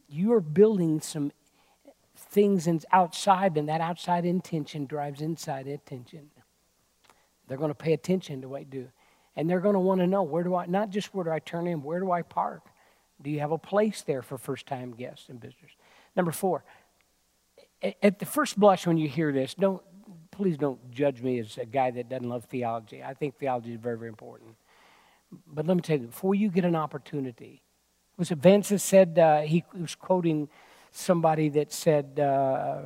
you 0.08 0.32
are 0.32 0.40
building 0.40 1.00
some 1.00 1.32
things 2.16 2.68
outside, 2.92 3.56
and 3.56 3.68
that 3.68 3.80
outside 3.80 4.24
intention 4.24 4.86
drives 4.86 5.20
inside 5.20 5.66
attention. 5.66 6.30
They're 7.48 7.58
going 7.58 7.70
to 7.70 7.74
pay 7.74 7.92
attention 7.92 8.42
to 8.42 8.48
what 8.48 8.60
you 8.60 8.66
do. 8.66 8.88
And 9.36 9.48
they're 9.48 9.60
going 9.60 9.74
to 9.74 9.80
want 9.80 10.00
to 10.00 10.06
know 10.06 10.22
where 10.22 10.44
do 10.44 10.54
I, 10.54 10.66
not 10.66 10.90
just 10.90 11.14
where 11.14 11.24
do 11.24 11.30
I 11.30 11.38
turn 11.38 11.66
in, 11.66 11.82
where 11.82 12.00
do 12.00 12.10
I 12.10 12.22
park? 12.22 12.62
Do 13.22 13.30
you 13.30 13.40
have 13.40 13.52
a 13.52 13.58
place 13.58 14.02
there 14.02 14.22
for 14.22 14.38
first 14.38 14.66
time 14.66 14.92
guests 14.92 15.28
and 15.28 15.40
visitors? 15.40 15.70
Number 16.16 16.32
four, 16.32 16.64
at 18.02 18.18
the 18.18 18.26
first 18.26 18.58
blush 18.58 18.86
when 18.86 18.96
you 18.96 19.08
hear 19.08 19.32
this, 19.32 19.54
don't, 19.54 19.82
please 20.30 20.56
don't 20.56 20.90
judge 20.90 21.22
me 21.22 21.38
as 21.38 21.58
a 21.58 21.64
guy 21.64 21.90
that 21.92 22.08
doesn't 22.08 22.28
love 22.28 22.44
theology. 22.44 23.02
I 23.02 23.14
think 23.14 23.38
theology 23.38 23.72
is 23.72 23.80
very, 23.80 23.96
very 23.96 24.08
important. 24.08 24.56
But 25.46 25.66
let 25.66 25.76
me 25.76 25.82
tell 25.82 25.98
you, 25.98 26.06
before 26.06 26.34
you 26.34 26.48
get 26.48 26.64
an 26.64 26.74
opportunity, 26.74 27.62
was 28.16 28.30
it 28.30 28.38
Vance 28.38 28.70
that 28.70 28.80
said, 28.80 29.18
uh, 29.18 29.42
he 29.42 29.64
was 29.78 29.94
quoting 29.94 30.48
somebody 30.90 31.48
that 31.50 31.72
said, 31.72 32.18
uh, 32.18 32.82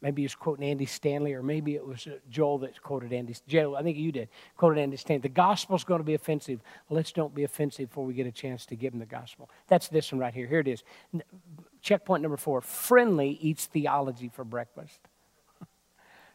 maybe 0.00 0.22
he 0.22 0.24
was 0.24 0.34
quoting 0.34 0.64
Andy 0.64 0.86
Stanley, 0.86 1.32
or 1.32 1.42
maybe 1.42 1.74
it 1.74 1.86
was 1.86 2.06
uh, 2.06 2.18
Joel 2.30 2.58
that 2.58 2.80
quoted 2.82 3.12
Andy. 3.12 3.34
Joel, 3.46 3.76
I 3.76 3.82
think 3.82 3.96
you 3.96 4.12
did 4.12 4.28
quoted 4.56 4.80
Andy 4.80 4.96
Stanley. 4.96 5.22
The 5.22 5.28
gospel's 5.28 5.84
going 5.84 6.00
to 6.00 6.04
be 6.04 6.14
offensive. 6.14 6.60
Let's 6.88 7.12
don't 7.12 7.34
be 7.34 7.44
offensive 7.44 7.88
before 7.88 8.04
we 8.04 8.14
get 8.14 8.26
a 8.26 8.32
chance 8.32 8.66
to 8.66 8.76
give 8.76 8.92
them 8.92 9.00
the 9.00 9.06
gospel. 9.06 9.50
That's 9.68 9.88
this 9.88 10.12
one 10.12 10.20
right 10.20 10.34
here. 10.34 10.46
Here 10.46 10.60
it 10.60 10.68
is. 10.68 10.82
Checkpoint 11.80 12.22
number 12.22 12.36
four: 12.36 12.60
friendly 12.60 13.38
eats 13.40 13.66
theology 13.66 14.28
for 14.28 14.44
breakfast. 14.44 15.00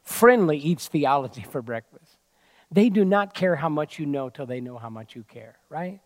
friendly 0.02 0.58
eats 0.58 0.88
theology 0.88 1.44
for 1.44 1.62
breakfast. 1.62 2.18
They 2.72 2.90
do 2.90 3.06
not 3.06 3.34
care 3.34 3.56
how 3.56 3.70
much 3.70 4.00
you 4.00 4.06
know 4.06 4.30
till 4.30 4.46
they 4.46 4.60
know 4.60 4.78
how 4.78 4.90
much 4.90 5.16
you 5.16 5.24
care. 5.24 5.58
Right? 5.70 6.00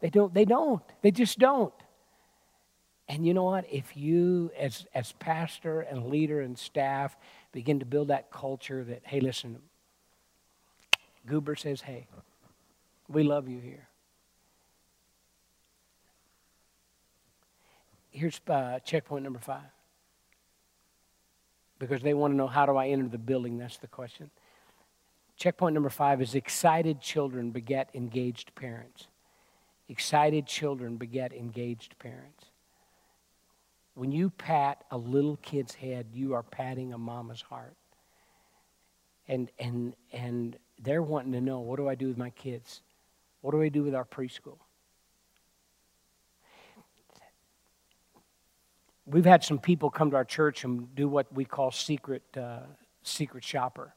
They 0.00 0.10
don't. 0.10 0.32
They 0.32 0.44
don't. 0.44 0.82
They 1.02 1.10
just 1.10 1.38
don't. 1.38 1.74
And 3.08 3.26
you 3.26 3.34
know 3.34 3.44
what? 3.44 3.66
If 3.70 3.96
you, 3.96 4.50
as, 4.58 4.86
as 4.94 5.12
pastor 5.12 5.82
and 5.82 6.06
leader 6.06 6.40
and 6.40 6.58
staff, 6.58 7.16
begin 7.52 7.80
to 7.80 7.86
build 7.86 8.08
that 8.08 8.30
culture 8.30 8.82
that, 8.84 9.02
hey, 9.04 9.20
listen, 9.20 9.58
Goober 11.26 11.54
says, 11.54 11.82
hey, 11.82 12.06
we 13.08 13.22
love 13.22 13.48
you 13.48 13.60
here. 13.60 13.88
Here's 18.10 18.40
uh, 18.48 18.78
checkpoint 18.80 19.24
number 19.24 19.40
five. 19.40 19.62
Because 21.78 22.00
they 22.00 22.14
want 22.14 22.32
to 22.32 22.36
know 22.36 22.46
how 22.46 22.64
do 22.64 22.76
I 22.76 22.88
enter 22.88 23.08
the 23.08 23.18
building? 23.18 23.58
That's 23.58 23.76
the 23.76 23.88
question. 23.88 24.30
Checkpoint 25.36 25.74
number 25.74 25.90
five 25.90 26.22
is 26.22 26.34
excited 26.34 27.00
children 27.00 27.50
beget 27.50 27.90
engaged 27.92 28.54
parents. 28.54 29.08
Excited 29.88 30.46
children 30.46 30.96
beget 30.96 31.32
engaged 31.32 31.98
parents. 31.98 32.43
When 33.94 34.10
you 34.10 34.30
pat 34.30 34.84
a 34.90 34.98
little 34.98 35.36
kid's 35.36 35.74
head, 35.74 36.06
you 36.12 36.34
are 36.34 36.42
patting 36.42 36.92
a 36.92 36.98
mama's 36.98 37.42
heart. 37.42 37.74
And, 39.28 39.50
and, 39.58 39.94
and 40.12 40.56
they're 40.82 41.02
wanting 41.02 41.32
to 41.32 41.40
know 41.40 41.60
what 41.60 41.76
do 41.76 41.88
I 41.88 41.94
do 41.94 42.08
with 42.08 42.18
my 42.18 42.30
kids? 42.30 42.82
What 43.40 43.52
do 43.52 43.62
I 43.62 43.68
do 43.68 43.84
with 43.84 43.94
our 43.94 44.04
preschool? 44.04 44.58
We've 49.06 49.24
had 49.24 49.44
some 49.44 49.58
people 49.58 49.90
come 49.90 50.10
to 50.10 50.16
our 50.16 50.24
church 50.24 50.64
and 50.64 50.94
do 50.94 51.08
what 51.08 51.32
we 51.32 51.44
call 51.44 51.70
secret, 51.70 52.22
uh, 52.36 52.60
secret 53.02 53.44
shopper. 53.44 53.92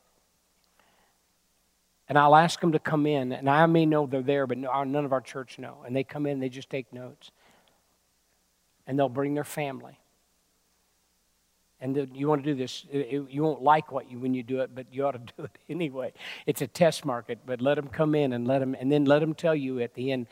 And 2.10 2.18
I'll 2.18 2.36
ask 2.36 2.60
them 2.60 2.74
to 2.74 2.80
come 2.80 3.06
in, 3.06 3.32
and 3.32 3.50
I 3.50 3.66
may 3.66 3.86
know 3.86 4.06
they're 4.06 4.22
there, 4.22 4.48
but 4.48 4.58
none 4.58 4.96
of 5.06 5.12
our 5.12 5.22
church 5.22 5.60
know. 5.60 5.84
And 5.86 5.96
they 5.96 6.04
come 6.04 6.26
in, 6.26 6.40
they 6.40 6.50
just 6.50 6.70
take 6.70 6.92
notes. 6.94 7.32
And 8.88 8.98
they'll 8.98 9.10
bring 9.10 9.34
their 9.34 9.44
family. 9.44 10.00
And 11.80 12.10
you 12.16 12.28
want 12.28 12.44
to 12.44 12.54
do 12.54 12.56
this, 12.56 12.86
you 12.92 13.44
won't 13.44 13.62
like 13.62 13.92
what 13.92 14.10
you 14.10 14.18
when 14.18 14.34
you 14.34 14.42
do 14.42 14.62
it, 14.62 14.74
but 14.74 14.88
you 14.92 15.06
ought 15.06 15.12
to 15.12 15.20
do 15.38 15.44
it 15.44 15.58
anyway. 15.70 16.14
It's 16.48 16.62
a 16.62 16.68
test 16.68 17.06
market, 17.06 17.40
but 17.46 17.62
let 17.62 17.76
them 17.76 17.88
come 17.88 18.16
in 18.16 18.34
and 18.34 18.48
let 18.48 18.60
them, 18.60 18.76
and 18.80 18.92
then 18.92 19.06
let 19.06 19.20
them 19.20 19.36
tell 19.36 19.56
you 19.56 19.80
at 19.82 19.94
the 19.94 20.12
end 20.12 20.28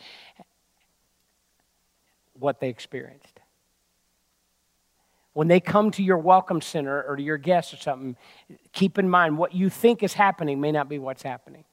what 2.33 2.59
they 2.59 2.69
experienced. 2.69 3.39
When 5.33 5.47
they 5.47 5.59
come 5.59 5.91
to 5.91 6.03
your 6.03 6.17
welcome 6.17 6.61
center 6.61 7.03
or 7.03 7.17
to 7.17 7.21
your 7.21 7.37
guests 7.37 7.73
or 7.73 7.77
something, 7.77 8.15
keep 8.71 8.97
in 8.97 9.09
mind 9.09 9.37
what 9.37 9.53
you 9.53 9.69
think 9.69 10.01
is 10.01 10.13
happening 10.13 10.61
may 10.61 10.71
not 10.71 10.89
be 10.89 10.97
what's 10.97 11.23
happening. 11.23 11.65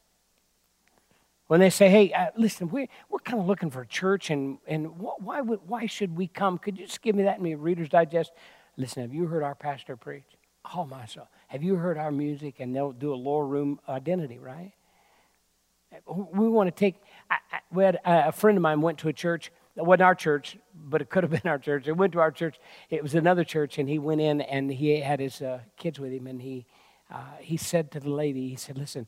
When 1.53 1.61
they 1.61 1.69
say, 1.69 1.91
hey, 1.91 2.11
uh, 2.15 2.29
listen, 2.35 2.71
we, 2.71 2.89
we're 3.11 3.19
kind 3.19 3.39
of 3.39 3.47
looking 3.47 3.71
for 3.71 3.83
a 3.83 3.87
church, 3.87 4.31
and, 4.31 4.57
and 4.67 4.87
why, 4.97 5.43
would, 5.43 5.61
why 5.67 5.85
should 5.85 6.17
we 6.17 6.27
come? 6.27 6.57
Could 6.57 6.79
you 6.79 6.87
just 6.87 7.03
give 7.03 7.15
me 7.15 7.25
that 7.25 7.37
in 7.37 7.43
me, 7.43 7.57
Reader's 7.57 7.91
Digest? 7.91 8.33
Listen, 8.79 9.03
have 9.03 9.13
you 9.13 9.27
heard 9.27 9.43
our 9.43 9.55
pastor 9.55 9.95
preach? 9.95 10.25
Oh, 10.75 10.87
my 10.87 11.05
soul. 11.05 11.29
Have 11.49 11.63
you 11.63 11.75
heard 11.75 11.99
our 11.99 12.11
music? 12.11 12.61
And 12.61 12.75
they'll 12.75 12.93
do 12.93 13.13
a 13.13 13.17
lower 13.17 13.45
room 13.45 13.81
identity, 13.87 14.39
right? 14.39 14.73
We 16.07 16.49
want 16.49 16.69
to 16.69 16.71
take, 16.71 16.95
I, 17.31 17.37
I, 17.53 17.59
we 17.71 17.85
had 17.85 18.01
a 18.03 18.33
friend 18.33 18.57
of 18.57 18.63
mine 18.63 18.81
went 18.81 18.97
to 19.01 19.09
a 19.09 19.13
church 19.13 19.51
it 19.77 19.85
wasn't 19.85 20.03
our 20.03 20.15
church, 20.15 20.57
but 20.75 21.03
it 21.03 21.11
could 21.11 21.23
have 21.23 21.31
been 21.43 21.51
our 21.51 21.59
church. 21.59 21.87
It 21.87 21.93
went 21.93 22.15
to 22.15 22.21
our 22.21 22.31
church. 22.33 22.59
It 22.89 23.03
was 23.03 23.15
another 23.15 23.45
church, 23.45 23.77
and 23.77 23.91
he 23.91 23.99
went 23.99 24.23
in 24.23 24.41
and 24.41 24.73
he 24.73 25.01
had 25.01 25.21
his 25.21 25.43
uh, 25.43 25.61
kids 25.77 26.01
with 26.01 26.13
him, 26.13 26.27
and 26.27 26.41
he 26.41 26.65
uh, 27.11 27.37
he 27.41 27.59
said 27.59 27.91
to 27.91 28.01
the 28.01 28.09
lady, 28.09 28.49
he 28.49 28.57
said, 28.57 28.79
"Listen, 28.79 29.07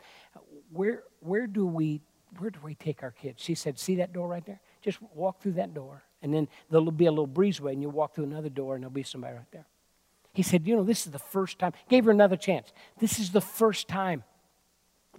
where 0.70 1.04
where 1.20 1.46
do 1.46 1.66
we 1.66 2.02
where 2.38 2.50
do 2.50 2.60
we 2.62 2.74
take 2.74 3.02
our 3.02 3.10
kids?" 3.10 3.42
She 3.42 3.54
said, 3.54 3.78
"See 3.78 3.96
that 3.96 4.12
door 4.12 4.28
right 4.28 4.44
there? 4.44 4.60
Just 4.82 5.00
walk 5.14 5.40
through 5.40 5.52
that 5.52 5.74
door, 5.74 6.02
and 6.22 6.32
then 6.32 6.48
there'll 6.70 6.90
be 6.90 7.06
a 7.06 7.10
little 7.10 7.28
breezeway, 7.28 7.72
and 7.72 7.82
you'll 7.82 7.92
walk 7.92 8.14
through 8.14 8.24
another 8.24 8.50
door, 8.50 8.74
and 8.74 8.82
there'll 8.82 8.92
be 8.92 9.02
somebody 9.02 9.34
right 9.34 9.50
there." 9.52 9.66
He 10.32 10.42
said, 10.42 10.66
"You 10.66 10.76
know, 10.76 10.84
this 10.84 11.06
is 11.06 11.12
the 11.12 11.18
first 11.18 11.58
time." 11.58 11.72
Gave 11.88 12.04
her 12.04 12.10
another 12.10 12.36
chance. 12.36 12.72
This 12.98 13.18
is 13.18 13.32
the 13.32 13.40
first 13.40 13.88
time 13.88 14.24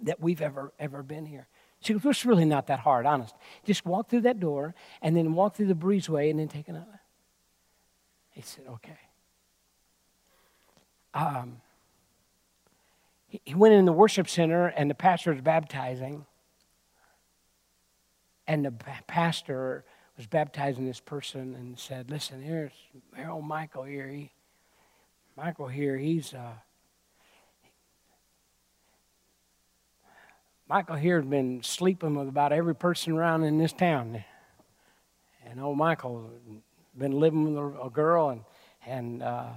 that 0.02 0.20
we've 0.20 0.42
ever 0.42 0.72
ever 0.78 1.02
been 1.02 1.26
here. 1.26 1.48
She 1.80 1.92
goes, 1.92 2.04
it's 2.04 2.24
really 2.24 2.44
not 2.44 2.66
that 2.66 2.80
hard, 2.80 3.06
honest. 3.06 3.34
Just 3.64 3.86
walk 3.86 4.08
through 4.08 4.22
that 4.22 4.40
door 4.40 4.74
and 5.02 5.16
then 5.16 5.34
walk 5.34 5.54
through 5.54 5.66
the 5.66 5.74
breezeway 5.74 6.30
and 6.30 6.38
then 6.38 6.48
take 6.48 6.68
another. 6.68 7.00
He 8.30 8.42
said, 8.42 8.64
okay. 8.68 8.98
Um, 11.14 11.60
he, 13.28 13.54
went 13.54 13.74
in 13.74 13.84
the 13.84 13.92
worship 13.92 14.28
center 14.28 14.66
and 14.66 14.90
the 14.90 14.94
pastor 14.94 15.32
was 15.32 15.40
baptizing. 15.40 16.26
And 18.46 18.64
the 18.64 18.72
pastor 19.06 19.84
was 20.16 20.26
baptizing 20.26 20.86
this 20.86 21.00
person 21.00 21.54
and 21.54 21.78
said, 21.78 22.10
listen, 22.10 22.40
here's 22.40 22.72
Harold 23.14 23.44
Michael 23.44 23.84
here. 23.84 24.08
He, 24.08 24.30
Michael 25.36 25.68
here, 25.68 25.96
he's... 25.96 26.32
Uh, 26.32 26.52
Michael 30.68 30.96
here 30.96 31.20
has 31.20 31.28
been 31.28 31.62
sleeping 31.62 32.16
with 32.16 32.26
about 32.26 32.52
every 32.52 32.74
person 32.74 33.12
around 33.12 33.44
in 33.44 33.56
this 33.56 33.72
town. 33.72 34.24
And 35.48 35.60
old 35.60 35.78
Michael 35.78 36.28
been 36.98 37.12
living 37.12 37.54
with 37.54 37.76
a 37.80 37.90
girl, 37.90 38.30
and, 38.30 38.40
and 38.84 39.22
uh, 39.22 39.50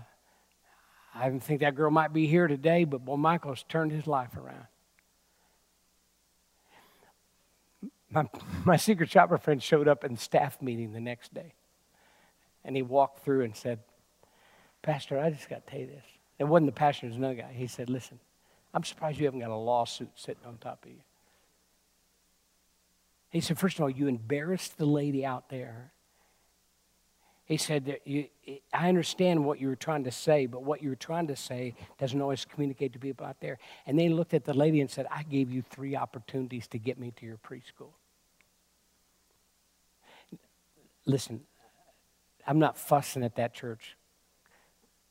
I 1.15 1.29
think 1.39 1.62
that 1.62 1.74
girl 1.74 1.89
might 1.89 2.13
be 2.13 2.27
here 2.27 2.48
today, 2.48 2.84
but 2.84 3.03
boy, 3.03 3.15
Michael's 3.15 3.63
turned 3.67 3.91
his 3.91 4.05
life 4.05 4.38
around. 4.38 4.67
My, 8.11 8.27
my 8.65 8.75
secret 8.77 9.09
shopper 9.09 9.37
friend 9.37 9.61
showed 9.61 9.87
up 9.87 10.03
in 10.03 10.17
staff 10.17 10.61
meeting 10.61 10.93
the 10.93 11.00
next 11.00 11.33
day. 11.33 11.53
And 12.65 12.75
he 12.75 12.81
walked 12.81 13.24
through 13.24 13.43
and 13.43 13.55
said, 13.55 13.79
Pastor, 14.81 15.19
I 15.19 15.29
just 15.29 15.50
got 15.50 15.65
to 15.65 15.72
tell 15.72 15.79
you 15.79 15.87
this. 15.87 16.05
It 16.39 16.45
wasn't 16.45 16.67
the 16.67 16.79
pastor, 16.79 17.05
it 17.05 17.09
was 17.09 17.17
another 17.17 17.35
guy. 17.35 17.51
He 17.53 17.67
said, 17.67 17.89
Listen, 17.89 18.19
I'm 18.74 18.83
surprised 18.83 19.19
you 19.19 19.25
haven't 19.25 19.41
got 19.41 19.50
a 19.50 19.55
lawsuit 19.55 20.09
sitting 20.15 20.45
on 20.45 20.57
top 20.57 20.85
of 20.85 20.91
you. 20.91 21.01
He 23.29 23.41
said, 23.41 23.59
first 23.59 23.77
of 23.77 23.83
all, 23.83 23.89
you 23.89 24.07
embarrassed 24.07 24.77
the 24.77 24.85
lady 24.85 25.25
out 25.25 25.50
there. 25.50 25.91
He 27.45 27.57
said, 27.57 28.00
you, 28.05 28.27
I 28.74 28.89
understand 28.89 29.43
what 29.43 29.59
you 29.59 29.69
were 29.69 29.75
trying 29.75 30.03
to 30.03 30.11
say, 30.11 30.45
but 30.45 30.63
what 30.63 30.83
you 30.83 30.89
were 30.89 30.95
trying 30.95 31.27
to 31.27 31.35
say 31.35 31.75
doesn't 32.00 32.19
always 32.22 32.45
communicate 32.45 32.93
to 32.93 33.00
people 33.00 33.25
out 33.25 33.39
there. 33.39 33.57
And 33.87 34.00
they 34.00 34.09
looked 34.09 34.33
at 34.33 34.45
the 34.45 34.53
lady 34.53 34.81
and 34.81 34.89
said, 34.89 35.07
I 35.11 35.24
gave 35.24 35.51
you 35.51 35.63
three 35.63 35.95
opportunities 35.95 36.67
to 36.67 36.77
get 36.77 37.00
me 37.00 37.11
to 37.17 37.25
your 37.25 37.37
preschool. 37.37 37.89
Listen, 41.09 41.41
I'm 42.45 42.59
not 42.59 42.77
fussing 42.77 43.24
at 43.24 43.35
that 43.35 43.53
church 43.53 43.98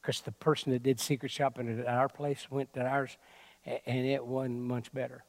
because 0.01 0.21
the 0.21 0.31
person 0.31 0.71
that 0.73 0.85
did 0.85 1.01
secret 1.01 1.33
shopping 1.33 1.81
at 1.81 1.87
our 1.89 2.09
place 2.09 2.47
went 2.51 2.73
to 2.75 2.87
ours 2.87 3.17
and 3.85 4.07
it 4.07 4.25
wasn't 4.25 4.61
much 4.61 4.93
better. 4.93 5.25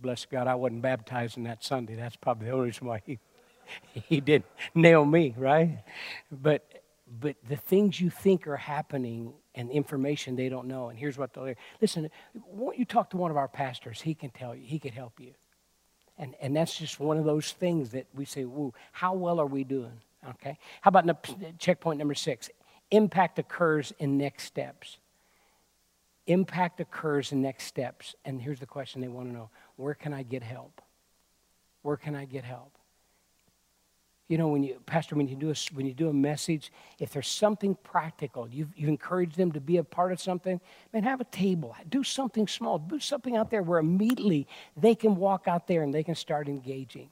Bless 0.00 0.24
God, 0.24 0.46
I 0.46 0.54
wasn't 0.54 0.82
baptizing 0.82 1.42
that 1.44 1.64
Sunday. 1.64 1.96
That's 1.96 2.14
probably 2.14 2.46
the 2.46 2.52
only 2.52 2.66
reason 2.66 2.86
why 2.86 3.02
he, 3.04 3.18
he 4.08 4.20
didn't 4.20 4.46
nail 4.72 5.04
me, 5.04 5.34
right? 5.36 5.82
But, 6.30 6.82
but 7.20 7.36
the 7.48 7.56
things 7.56 8.00
you 8.00 8.08
think 8.08 8.46
are 8.46 8.56
happening 8.56 9.32
and 9.56 9.68
information 9.70 10.36
they 10.36 10.48
don't 10.48 10.68
know, 10.68 10.90
and 10.90 10.98
here's 10.98 11.18
what 11.18 11.34
they'll 11.34 11.46
hear. 11.46 11.56
listen, 11.80 12.08
won't 12.34 12.78
you 12.78 12.84
talk 12.84 13.10
to 13.10 13.16
one 13.16 13.32
of 13.32 13.36
our 13.36 13.48
pastors? 13.48 14.00
He 14.00 14.14
can 14.14 14.30
tell 14.30 14.54
you, 14.54 14.62
he 14.64 14.78
could 14.78 14.94
help 14.94 15.18
you. 15.18 15.34
And, 16.18 16.34
and 16.40 16.56
that's 16.56 16.78
just 16.78 16.98
one 16.98 17.18
of 17.18 17.24
those 17.24 17.52
things 17.52 17.90
that 17.90 18.06
we 18.14 18.24
say, 18.24 18.44
Woo, 18.44 18.72
how 18.92 19.14
well 19.14 19.40
are 19.40 19.46
we 19.46 19.64
doing? 19.64 20.00
Okay? 20.30 20.58
How 20.80 20.88
about 20.88 21.58
checkpoint 21.58 21.98
number 21.98 22.14
six? 22.14 22.50
Impact 22.90 23.38
occurs 23.38 23.92
in 23.98 24.16
next 24.16 24.44
steps 24.44 24.98
impact 26.26 26.80
occurs 26.80 27.32
in 27.32 27.42
next 27.42 27.64
steps. 27.64 28.14
And 28.24 28.40
here's 28.40 28.60
the 28.60 28.66
question 28.66 29.00
they 29.00 29.08
want 29.08 29.28
to 29.28 29.34
know 29.34 29.50
where 29.76 29.94
can 29.94 30.12
I 30.12 30.22
get 30.22 30.42
help? 30.42 30.80
Where 31.82 31.96
can 31.96 32.14
I 32.14 32.24
get 32.24 32.44
help? 32.44 32.75
You 34.28 34.38
know, 34.38 34.48
when 34.48 34.64
you, 34.64 34.80
Pastor, 34.86 35.14
when 35.14 35.28
you 35.28 35.36
do 35.36 35.50
a, 35.50 35.54
when 35.72 35.86
you 35.86 35.94
do 35.94 36.08
a 36.08 36.12
message, 36.12 36.72
if 36.98 37.12
there's 37.12 37.28
something 37.28 37.76
practical, 37.84 38.48
you've, 38.48 38.70
you've 38.76 38.88
encouraged 38.88 39.36
them 39.36 39.52
to 39.52 39.60
be 39.60 39.76
a 39.76 39.84
part 39.84 40.10
of 40.10 40.20
something, 40.20 40.60
man, 40.92 41.04
have 41.04 41.20
a 41.20 41.24
table. 41.24 41.76
Do 41.88 42.02
something 42.02 42.48
small. 42.48 42.78
Do 42.78 42.98
something 42.98 43.36
out 43.36 43.50
there 43.50 43.62
where 43.62 43.78
immediately 43.78 44.48
they 44.76 44.96
can 44.96 45.14
walk 45.14 45.46
out 45.46 45.68
there 45.68 45.82
and 45.82 45.94
they 45.94 46.02
can 46.02 46.16
start 46.16 46.48
engaging. 46.48 47.10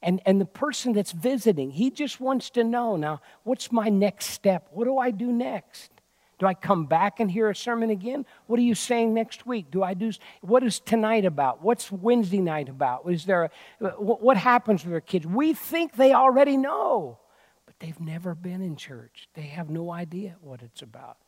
And, 0.00 0.22
and 0.24 0.40
the 0.40 0.46
person 0.46 0.92
that's 0.92 1.12
visiting, 1.12 1.70
he 1.70 1.90
just 1.90 2.20
wants 2.20 2.50
to 2.50 2.64
know 2.64 2.96
now, 2.96 3.20
what's 3.42 3.70
my 3.70 3.88
next 3.88 4.26
step? 4.26 4.68
What 4.70 4.84
do 4.84 4.96
I 4.96 5.10
do 5.10 5.30
next? 5.30 5.90
Do 6.38 6.46
I 6.46 6.54
come 6.54 6.86
back 6.86 7.18
and 7.18 7.30
hear 7.30 7.50
a 7.50 7.54
sermon 7.54 7.90
again? 7.90 8.24
What 8.46 8.58
are 8.60 8.62
you 8.62 8.76
saying 8.76 9.12
next 9.12 9.46
week? 9.46 9.70
Do 9.70 9.82
I 9.82 9.94
do 9.94 10.12
what 10.40 10.62
is 10.62 10.78
tonight 10.78 11.24
about? 11.24 11.62
What's 11.62 11.90
Wednesday 11.90 12.38
night 12.38 12.68
about? 12.68 13.10
Is 13.10 13.24
there 13.24 13.50
a, 13.80 13.88
what 13.88 14.36
happens 14.36 14.84
with 14.84 14.94
our 14.94 15.00
kids? 15.00 15.26
We 15.26 15.52
think 15.52 15.96
they 15.96 16.12
already 16.12 16.56
know, 16.56 17.18
but 17.66 17.74
they've 17.80 17.98
never 17.98 18.36
been 18.36 18.62
in 18.62 18.76
church. 18.76 19.28
They 19.34 19.42
have 19.42 19.68
no 19.68 19.90
idea 19.90 20.36
what 20.40 20.62
it's 20.62 20.80
about. 20.80 21.18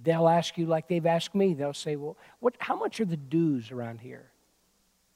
They'll 0.00 0.28
ask 0.28 0.56
you 0.56 0.66
like 0.66 0.86
they've 0.86 1.06
asked 1.06 1.34
me. 1.34 1.54
They'll 1.54 1.72
say, 1.72 1.96
"Well, 1.96 2.16
what 2.38 2.54
how 2.58 2.76
much 2.76 3.00
are 3.00 3.06
the 3.06 3.16
dues 3.16 3.72
around 3.72 4.00
here?" 4.00 4.30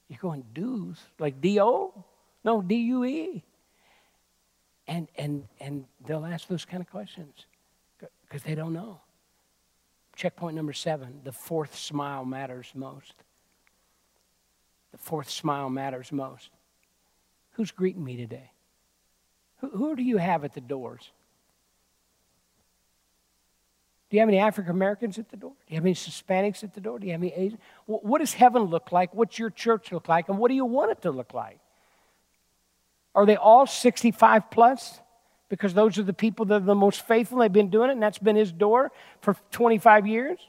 You're 0.09 0.19
going 0.19 0.43
dues? 0.53 0.99
Like 1.19 1.39
D 1.39 1.61
O? 1.61 2.03
No, 2.43 2.61
D 2.61 2.75
U 2.75 3.05
E. 3.05 3.43
And 4.87 5.07
and 5.15 5.47
and 5.61 5.85
they'll 6.05 6.25
ask 6.25 6.47
those 6.47 6.65
kind 6.65 6.81
of 6.81 6.89
questions 6.89 7.45
because 8.31 8.43
they 8.43 8.55
don't 8.55 8.71
know. 8.71 9.01
Checkpoint 10.15 10.55
number 10.55 10.71
seven 10.71 11.19
the 11.25 11.33
fourth 11.33 11.75
smile 11.75 12.23
matters 12.23 12.71
most. 12.73 13.13
The 14.93 14.97
fourth 14.97 15.29
smile 15.29 15.69
matters 15.69 16.11
most. 16.11 16.49
Who's 17.51 17.71
greeting 17.71 18.03
me 18.03 18.15
today? 18.15 18.51
Who, 19.57 19.69
who 19.69 19.95
do 19.97 20.03
you 20.03 20.17
have 20.17 20.45
at 20.45 20.53
the 20.53 20.61
doors? 20.61 21.11
Do 24.09 24.15
you 24.15 24.21
have 24.21 24.29
any 24.29 24.39
African 24.39 24.71
Americans 24.71 25.17
at 25.17 25.29
the 25.29 25.37
door? 25.37 25.53
Do 25.67 25.73
you 25.73 25.75
have 25.75 25.85
any 25.85 25.93
Hispanics 25.93 26.63
at 26.63 26.73
the 26.73 26.81
door? 26.81 26.99
Do 26.99 27.07
you 27.07 27.13
have 27.13 27.21
any 27.21 27.33
Asian? 27.33 27.59
What 27.85 28.19
does 28.19 28.33
heaven 28.33 28.63
look 28.63 28.93
like? 28.93 29.13
What's 29.13 29.39
your 29.39 29.49
church 29.49 29.91
look 29.91 30.07
like? 30.07 30.29
And 30.29 30.37
what 30.37 30.47
do 30.49 30.55
you 30.55 30.65
want 30.65 30.91
it 30.91 31.01
to 31.01 31.11
look 31.11 31.33
like? 31.33 31.59
Are 33.13 33.25
they 33.25 33.35
all 33.35 33.67
65 33.67 34.51
plus? 34.51 34.99
Because 35.51 35.73
those 35.73 35.99
are 35.99 36.03
the 36.03 36.13
people 36.13 36.45
that 36.45 36.55
are 36.55 36.65
the 36.65 36.73
most 36.73 37.05
faithful. 37.05 37.39
They've 37.39 37.51
been 37.51 37.69
doing 37.69 37.89
it, 37.89 37.93
and 37.93 38.01
that's 38.01 38.17
been 38.17 38.37
his 38.37 38.53
door 38.53 38.89
for 39.19 39.35
25 39.51 40.07
years. 40.07 40.39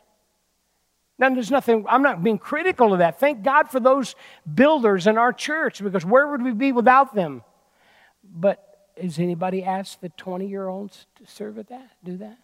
Now, 1.19 1.29
there's 1.31 1.51
nothing, 1.51 1.85
I'm 1.89 2.03
not 2.03 2.23
being 2.23 2.39
critical 2.39 2.93
of 2.93 3.01
that. 3.01 3.19
Thank 3.19 3.43
God 3.43 3.69
for 3.69 3.81
those 3.81 4.15
builders 4.55 5.09
in 5.09 5.19
our 5.19 5.33
church 5.33 5.83
because 5.83 6.05
where 6.05 6.29
would 6.29 6.41
we 6.41 6.53
be 6.53 6.71
without 6.71 7.17
them? 7.17 7.43
But 8.23 8.65
has 9.01 9.19
anybody 9.19 9.65
asked 9.65 10.01
the 10.01 10.09
20 10.11 10.47
year 10.47 10.69
olds 10.69 11.07
to 11.17 11.27
serve 11.27 11.59
at 11.59 11.69
that, 11.71 11.91
do 12.05 12.19
that? 12.19 12.39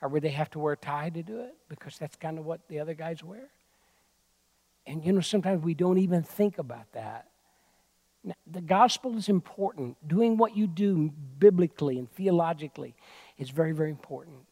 Or 0.00 0.08
would 0.08 0.22
they 0.22 0.30
have 0.30 0.48
to 0.52 0.58
wear 0.58 0.72
a 0.72 0.78
tie 0.78 1.10
to 1.10 1.22
do 1.22 1.40
it? 1.40 1.54
Because 1.68 1.98
that's 1.98 2.16
kind 2.16 2.38
of 2.38 2.46
what 2.46 2.66
the 2.68 2.80
other 2.80 2.94
guys 2.94 3.22
wear. 3.22 3.50
And 4.86 5.04
you 5.04 5.12
know, 5.12 5.20
sometimes 5.20 5.62
we 5.62 5.74
don't 5.74 5.98
even 5.98 6.22
think 6.22 6.56
about 6.56 6.90
that. 6.92 7.29
The 8.46 8.60
gospel 8.60 9.16
is 9.16 9.28
important. 9.28 9.96
Doing 10.06 10.36
what 10.36 10.56
you 10.56 10.66
do 10.66 11.10
biblically 11.38 11.98
and 11.98 12.10
theologically 12.10 12.94
is 13.38 13.50
very, 13.50 13.72
very 13.72 13.90
important. 13.90 14.44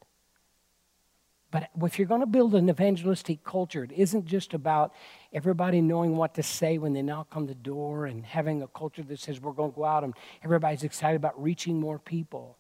But 1.50 1.70
if 1.83 1.98
you're 1.98 2.09
going 2.09 2.20
to 2.20 2.26
build 2.26 2.54
an 2.54 2.68
evangelistic 2.68 3.42
culture, 3.42 3.83
it 3.83 3.92
isn't 3.92 4.26
just 4.26 4.52
about 4.52 4.92
everybody 5.33 5.81
knowing 5.81 6.16
what 6.16 6.35
to 6.35 6.42
say 6.42 6.76
when 6.76 6.92
they 6.92 7.00
knock 7.00 7.28
on 7.33 7.46
the 7.46 7.54
door 7.54 8.04
and 8.04 8.24
having 8.24 8.62
a 8.62 8.66
culture 8.68 9.02
that 9.02 9.18
says 9.18 9.40
we're 9.40 9.52
going 9.52 9.72
to 9.72 9.76
go 9.76 9.85
out 9.85 10.04
and 10.04 10.14
everybody's 10.44 10.85
excited 10.85 11.16
about 11.16 11.42
reaching 11.42 11.81
more 11.81 11.98
people. 11.98 12.59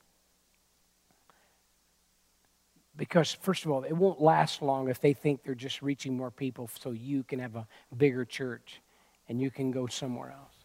Because, 2.96 3.32
first 3.32 3.64
of 3.64 3.70
all, 3.70 3.84
it 3.84 3.92
won't 3.92 4.20
last 4.20 4.62
long 4.62 4.88
if 4.88 5.00
they 5.00 5.12
think 5.12 5.44
they're 5.44 5.54
just 5.54 5.82
reaching 5.82 6.16
more 6.16 6.30
people 6.30 6.68
so 6.80 6.90
you 6.90 7.22
can 7.22 7.38
have 7.38 7.56
a 7.56 7.66
bigger 7.96 8.24
church 8.24 8.80
and 9.28 9.40
you 9.40 9.50
can 9.50 9.70
go 9.70 9.86
somewhere 9.86 10.30
else. 10.30 10.57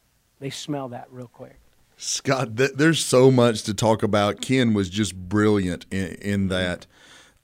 They 0.43 0.49
smell 0.49 0.89
that 0.89 1.07
real 1.09 1.29
quick. 1.29 1.55
Scott, 1.95 2.57
th- 2.57 2.73
there's 2.75 3.05
so 3.05 3.31
much 3.31 3.63
to 3.63 3.73
talk 3.73 4.03
about. 4.03 4.41
Ken 4.41 4.73
was 4.73 4.89
just 4.89 5.15
brilliant 5.15 5.85
in, 5.89 6.07
in 6.15 6.47
that. 6.49 6.85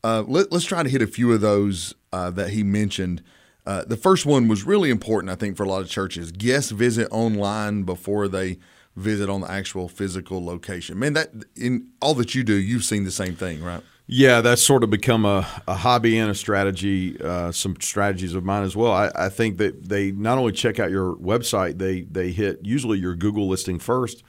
Uh, 0.03 0.25
let, 0.27 0.51
us 0.51 0.65
try 0.65 0.83
to 0.83 0.89
hit 0.89 1.01
a 1.01 1.07
few 1.07 1.31
of 1.31 1.39
those 1.39 1.95
uh, 2.11 2.29
that 2.31 2.49
he 2.49 2.61
mentioned. 2.61 3.23
Uh, 3.65 3.85
the 3.85 3.95
first 3.95 4.25
one 4.25 4.49
was 4.49 4.65
really 4.65 4.89
important, 4.89 5.31
I 5.31 5.35
think, 5.35 5.55
for 5.55 5.63
a 5.63 5.69
lot 5.69 5.79
of 5.81 5.89
churches. 5.89 6.33
Guests 6.33 6.71
visit 6.71 7.07
online 7.09 7.83
before 7.83 8.27
they 8.27 8.59
visit 8.97 9.29
on 9.29 9.39
the 9.39 9.49
actual 9.49 9.87
physical 9.87 10.43
location. 10.43 10.99
Man, 10.99 11.13
that 11.13 11.29
in 11.55 11.87
all 12.01 12.15
that 12.15 12.35
you 12.35 12.43
do, 12.43 12.55
you've 12.55 12.83
seen 12.83 13.05
the 13.05 13.11
same 13.11 13.37
thing, 13.37 13.63
right? 13.63 13.81
Yeah, 14.11 14.41
that's 14.41 14.63
sort 14.63 14.83
of 14.83 14.89
become 14.89 15.23
a, 15.23 15.47
a 15.67 15.75
hobby 15.75 16.17
and 16.17 16.31
a 16.31 16.33
strategy, 16.33 17.21
uh, 17.21 17.51
some 17.51 17.75
strategies 17.79 18.33
of 18.33 18.43
mine 18.43 18.63
as 18.63 18.75
well. 18.75 18.91
I, 18.91 19.11
I, 19.13 19.29
think 19.29 19.59
that 19.59 19.87
they 19.87 20.11
not 20.11 20.39
only 20.39 20.51
check 20.51 20.79
out 20.79 20.89
your 20.89 21.15
website, 21.17 21.77
they 21.77 22.01
they 22.01 22.31
hit 22.31 22.59
usually 22.63 22.97
your 22.97 23.15
Google 23.15 23.47
listing 23.47 23.77
first, 23.77 24.23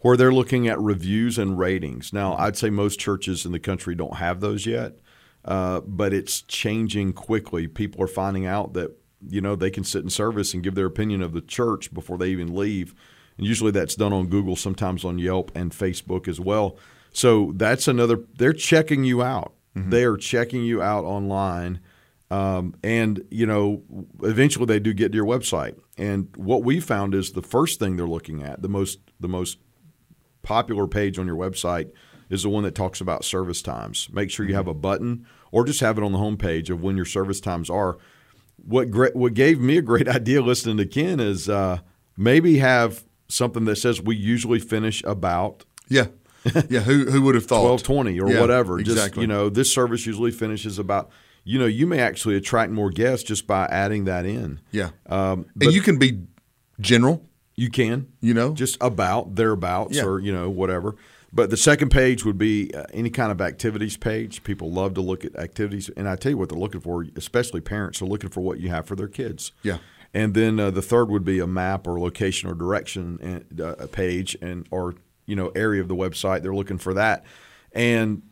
where 0.00 0.18
they're 0.18 0.34
looking 0.34 0.68
at 0.68 0.78
reviews 0.78 1.38
and 1.38 1.58
ratings. 1.58 2.12
Now, 2.12 2.36
I'd 2.36 2.58
say 2.58 2.68
most 2.68 3.00
churches 3.00 3.46
in 3.46 3.52
the 3.52 3.58
country 3.58 3.94
don't 3.94 4.16
have 4.16 4.40
those 4.40 4.66
yet, 4.66 4.98
uh, 5.46 5.80
but 5.80 6.12
it's 6.12 6.42
changing 6.42 7.14
quickly. 7.14 7.66
People 7.66 8.04
are 8.04 8.08
finding 8.08 8.44
out 8.44 8.74
that 8.74 8.94
you 9.26 9.40
know 9.40 9.56
they 9.56 9.70
can 9.70 9.82
sit 9.82 10.04
in 10.04 10.10
service 10.10 10.52
and 10.52 10.62
give 10.62 10.74
their 10.74 10.84
opinion 10.84 11.22
of 11.22 11.32
the 11.32 11.40
church 11.40 11.94
before 11.94 12.18
they 12.18 12.28
even 12.28 12.54
leave, 12.54 12.94
and 13.38 13.46
usually 13.46 13.70
that's 13.70 13.94
done 13.94 14.12
on 14.12 14.26
Google, 14.26 14.56
sometimes 14.56 15.06
on 15.06 15.18
Yelp 15.18 15.50
and 15.54 15.72
Facebook 15.72 16.28
as 16.28 16.38
well. 16.38 16.76
So 17.12 17.52
that's 17.54 17.88
another. 17.88 18.18
They're 18.36 18.52
checking 18.52 19.04
you 19.04 19.22
out. 19.22 19.54
Mm-hmm. 19.76 19.90
They 19.90 20.04
are 20.04 20.16
checking 20.16 20.64
you 20.64 20.82
out 20.82 21.04
online, 21.04 21.80
um, 22.30 22.74
and 22.82 23.24
you 23.30 23.46
know, 23.46 23.82
eventually 24.22 24.66
they 24.66 24.80
do 24.80 24.92
get 24.92 25.12
to 25.12 25.16
your 25.16 25.26
website. 25.26 25.78
And 25.96 26.34
what 26.36 26.64
we 26.64 26.80
found 26.80 27.14
is 27.14 27.32
the 27.32 27.42
first 27.42 27.78
thing 27.78 27.96
they're 27.96 28.06
looking 28.06 28.42
at, 28.42 28.62
the 28.62 28.68
most 28.68 28.98
the 29.20 29.28
most 29.28 29.58
popular 30.42 30.86
page 30.86 31.18
on 31.18 31.26
your 31.26 31.36
website 31.36 31.90
is 32.28 32.42
the 32.42 32.48
one 32.48 32.64
that 32.64 32.74
talks 32.74 33.00
about 33.00 33.24
service 33.24 33.62
times. 33.62 34.08
Make 34.10 34.30
sure 34.30 34.46
you 34.46 34.54
have 34.54 34.68
a 34.68 34.74
button, 34.74 35.26
or 35.50 35.64
just 35.64 35.80
have 35.80 35.98
it 35.98 36.04
on 36.04 36.12
the 36.12 36.18
homepage 36.18 36.70
of 36.70 36.82
when 36.82 36.96
your 36.96 37.04
service 37.04 37.40
times 37.40 37.70
are. 37.70 37.98
What 38.56 38.90
great, 38.90 39.16
what 39.16 39.34
gave 39.34 39.60
me 39.60 39.76
a 39.76 39.82
great 39.82 40.08
idea 40.16 40.40
listening 40.42 40.78
to 40.78 40.86
Ken 40.86 41.20
is 41.20 41.48
uh, 41.48 41.80
maybe 42.16 42.58
have 42.58 43.04
something 43.28 43.64
that 43.64 43.76
says 43.76 44.00
we 44.00 44.14
usually 44.16 44.58
finish 44.58 45.02
about 45.04 45.64
yeah 45.88 46.06
yeah, 46.68 46.80
who 46.80 47.10
who 47.10 47.22
would 47.22 47.34
have 47.34 47.46
thought 47.46 47.62
twelve 47.62 47.82
twenty 47.82 48.20
or 48.20 48.30
yeah, 48.30 48.40
whatever? 48.40 48.78
Exactly. 48.78 49.02
Just 49.02 49.16
you 49.16 49.26
know, 49.26 49.48
this 49.48 49.72
service 49.72 50.06
usually 50.06 50.30
finishes 50.30 50.78
about. 50.78 51.10
You 51.44 51.58
know, 51.58 51.66
you 51.66 51.88
may 51.88 51.98
actually 51.98 52.36
attract 52.36 52.70
more 52.70 52.90
guests 52.90 53.24
just 53.24 53.48
by 53.48 53.64
adding 53.66 54.04
that 54.04 54.24
in. 54.24 54.60
Yeah, 54.70 54.90
um, 55.06 55.46
and 55.60 55.72
you 55.72 55.80
can 55.80 55.98
be 55.98 56.20
general. 56.80 57.26
You 57.56 57.68
can, 57.68 58.12
you 58.20 58.32
know, 58.32 58.54
just 58.54 58.78
about 58.80 59.34
thereabouts 59.34 59.96
yeah. 59.96 60.04
or 60.04 60.20
you 60.20 60.32
know 60.32 60.48
whatever. 60.48 60.94
But 61.32 61.48
the 61.50 61.56
second 61.56 61.90
page 61.90 62.24
would 62.24 62.36
be 62.36 62.70
uh, 62.74 62.84
any 62.92 63.08
kind 63.08 63.32
of 63.32 63.40
activities 63.40 63.96
page. 63.96 64.44
People 64.44 64.70
love 64.70 64.94
to 64.94 65.00
look 65.00 65.24
at 65.24 65.34
activities, 65.36 65.88
and 65.96 66.08
I 66.08 66.14
tell 66.16 66.30
you 66.30 66.38
what 66.38 66.50
they're 66.50 66.58
looking 66.58 66.82
for, 66.82 67.06
especially 67.16 67.60
parents 67.60 68.02
are 68.02 68.06
looking 68.06 68.28
for 68.28 68.40
what 68.40 68.60
you 68.60 68.68
have 68.68 68.86
for 68.86 68.96
their 68.96 69.08
kids. 69.08 69.52
Yeah. 69.62 69.78
And 70.14 70.34
then 70.34 70.60
uh, 70.60 70.70
the 70.70 70.82
third 70.82 71.08
would 71.08 71.24
be 71.24 71.38
a 71.38 71.46
map 71.46 71.86
or 71.86 71.98
location 71.98 72.50
or 72.50 72.54
direction 72.54 73.18
and, 73.22 73.60
uh, 73.60 73.86
page, 73.86 74.36
and 74.42 74.66
or 74.70 74.94
you 75.26 75.36
know 75.36 75.48
area 75.48 75.80
of 75.80 75.88
the 75.88 75.96
website. 75.96 76.42
They're 76.42 76.54
looking 76.54 76.78
for 76.78 76.94
that. 76.94 77.24
And 77.72 78.22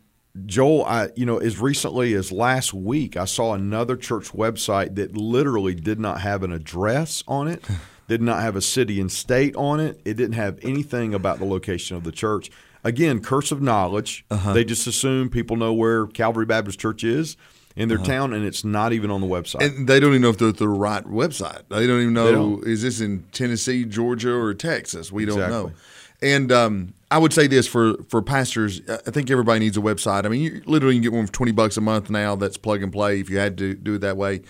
Joel, 0.45 0.85
I 0.85 1.09
you 1.15 1.25
know 1.25 1.37
as 1.37 1.59
recently 1.59 2.13
as 2.13 2.31
last 2.31 2.73
week, 2.73 3.17
I 3.17 3.25
saw 3.25 3.53
another 3.53 3.95
church 3.95 4.29
website 4.31 4.95
that 4.95 5.15
literally 5.15 5.75
did 5.75 5.99
not 5.99 6.21
have 6.21 6.43
an 6.43 6.51
address 6.51 7.23
on 7.27 7.47
it, 7.47 7.63
did 8.07 8.21
not 8.21 8.41
have 8.41 8.55
a 8.55 8.61
city 8.61 8.99
and 8.99 9.11
state 9.11 9.55
on 9.55 9.79
it. 9.79 9.99
It 10.05 10.15
didn't 10.15 10.35
have 10.35 10.59
anything 10.61 11.13
about 11.13 11.39
the 11.39 11.45
location 11.45 11.97
of 11.97 12.03
the 12.03 12.11
church. 12.11 12.49
Again, 12.83 13.21
curse 13.21 13.51
of 13.51 13.61
knowledge. 13.61 14.25
Uh-huh. 14.31 14.53
They 14.53 14.63
just 14.63 14.87
assume 14.87 15.29
people 15.29 15.55
know 15.55 15.71
where 15.71 16.07
Calvary 16.07 16.47
Baptist 16.47 16.79
Church 16.79 17.03
is 17.03 17.37
in 17.75 17.89
their 17.89 17.97
uh-huh. 17.97 18.07
town, 18.07 18.33
and 18.33 18.45
it's 18.45 18.63
not 18.63 18.93
even 18.93 19.11
on 19.11 19.21
the 19.21 19.27
website. 19.27 19.61
And 19.61 19.87
they 19.87 19.99
don't 19.99 20.11
even 20.11 20.21
know 20.21 20.29
if 20.29 20.37
they're 20.37 20.51
the 20.51 20.67
right 20.67 21.03
website. 21.03 21.63
They 21.69 21.87
don't 21.87 22.01
even 22.01 22.13
know 22.13 22.31
don't. 22.31 22.67
is 22.67 22.81
this 22.81 23.01
in 23.01 23.23
Tennessee, 23.31 23.85
Georgia, 23.85 24.33
or 24.33 24.53
Texas. 24.53 25.11
We 25.11 25.25
don't 25.25 25.39
exactly. 25.39 25.71
know. 25.71 25.73
And 26.21 26.51
um, 26.51 26.93
I 27.09 27.17
would 27.17 27.33
say 27.33 27.47
this 27.47 27.67
for 27.67 27.95
for 28.09 28.21
pastors, 28.21 28.81
I 28.89 29.11
think 29.11 29.31
everybody 29.31 29.59
needs 29.59 29.77
a 29.77 29.81
website. 29.81 30.25
I 30.25 30.29
mean, 30.29 30.41
you 30.41 30.61
literally 30.65 30.95
can 30.95 31.01
get 31.01 31.13
one 31.13 31.25
for 31.25 31.33
twenty 31.33 31.51
bucks 31.51 31.77
a 31.77 31.81
month 31.81 32.09
now. 32.09 32.35
That's 32.35 32.57
plug 32.57 32.83
and 32.83 32.91
play 32.91 33.19
if 33.19 33.29
you 33.29 33.37
had 33.37 33.57
to 33.57 33.73
do 33.73 33.95
it 33.95 33.99
that 33.99 34.17
way. 34.17 34.41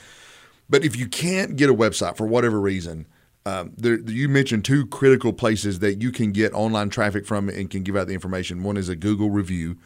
But 0.69 0.83
if 0.85 0.95
you 0.95 1.07
can't 1.07 1.55
get 1.55 1.69
a 1.69 1.73
website 1.73 2.17
for 2.17 2.25
whatever 2.25 2.59
reason, 2.59 3.07
um, 3.45 3.73
there, 3.77 3.99
you 3.99 4.29
mentioned 4.29 4.63
two 4.63 4.85
critical 4.85 5.33
places 5.33 5.79
that 5.79 6.01
you 6.01 6.11
can 6.11 6.31
get 6.31 6.53
online 6.53 6.89
traffic 6.89 7.25
from 7.25 7.49
and 7.49 7.69
can 7.69 7.83
give 7.83 7.95
out 7.95 8.07
the 8.07 8.13
information. 8.13 8.63
One 8.63 8.77
is 8.77 8.87
a 8.87 8.95
Google 8.95 9.29
review, 9.31 9.77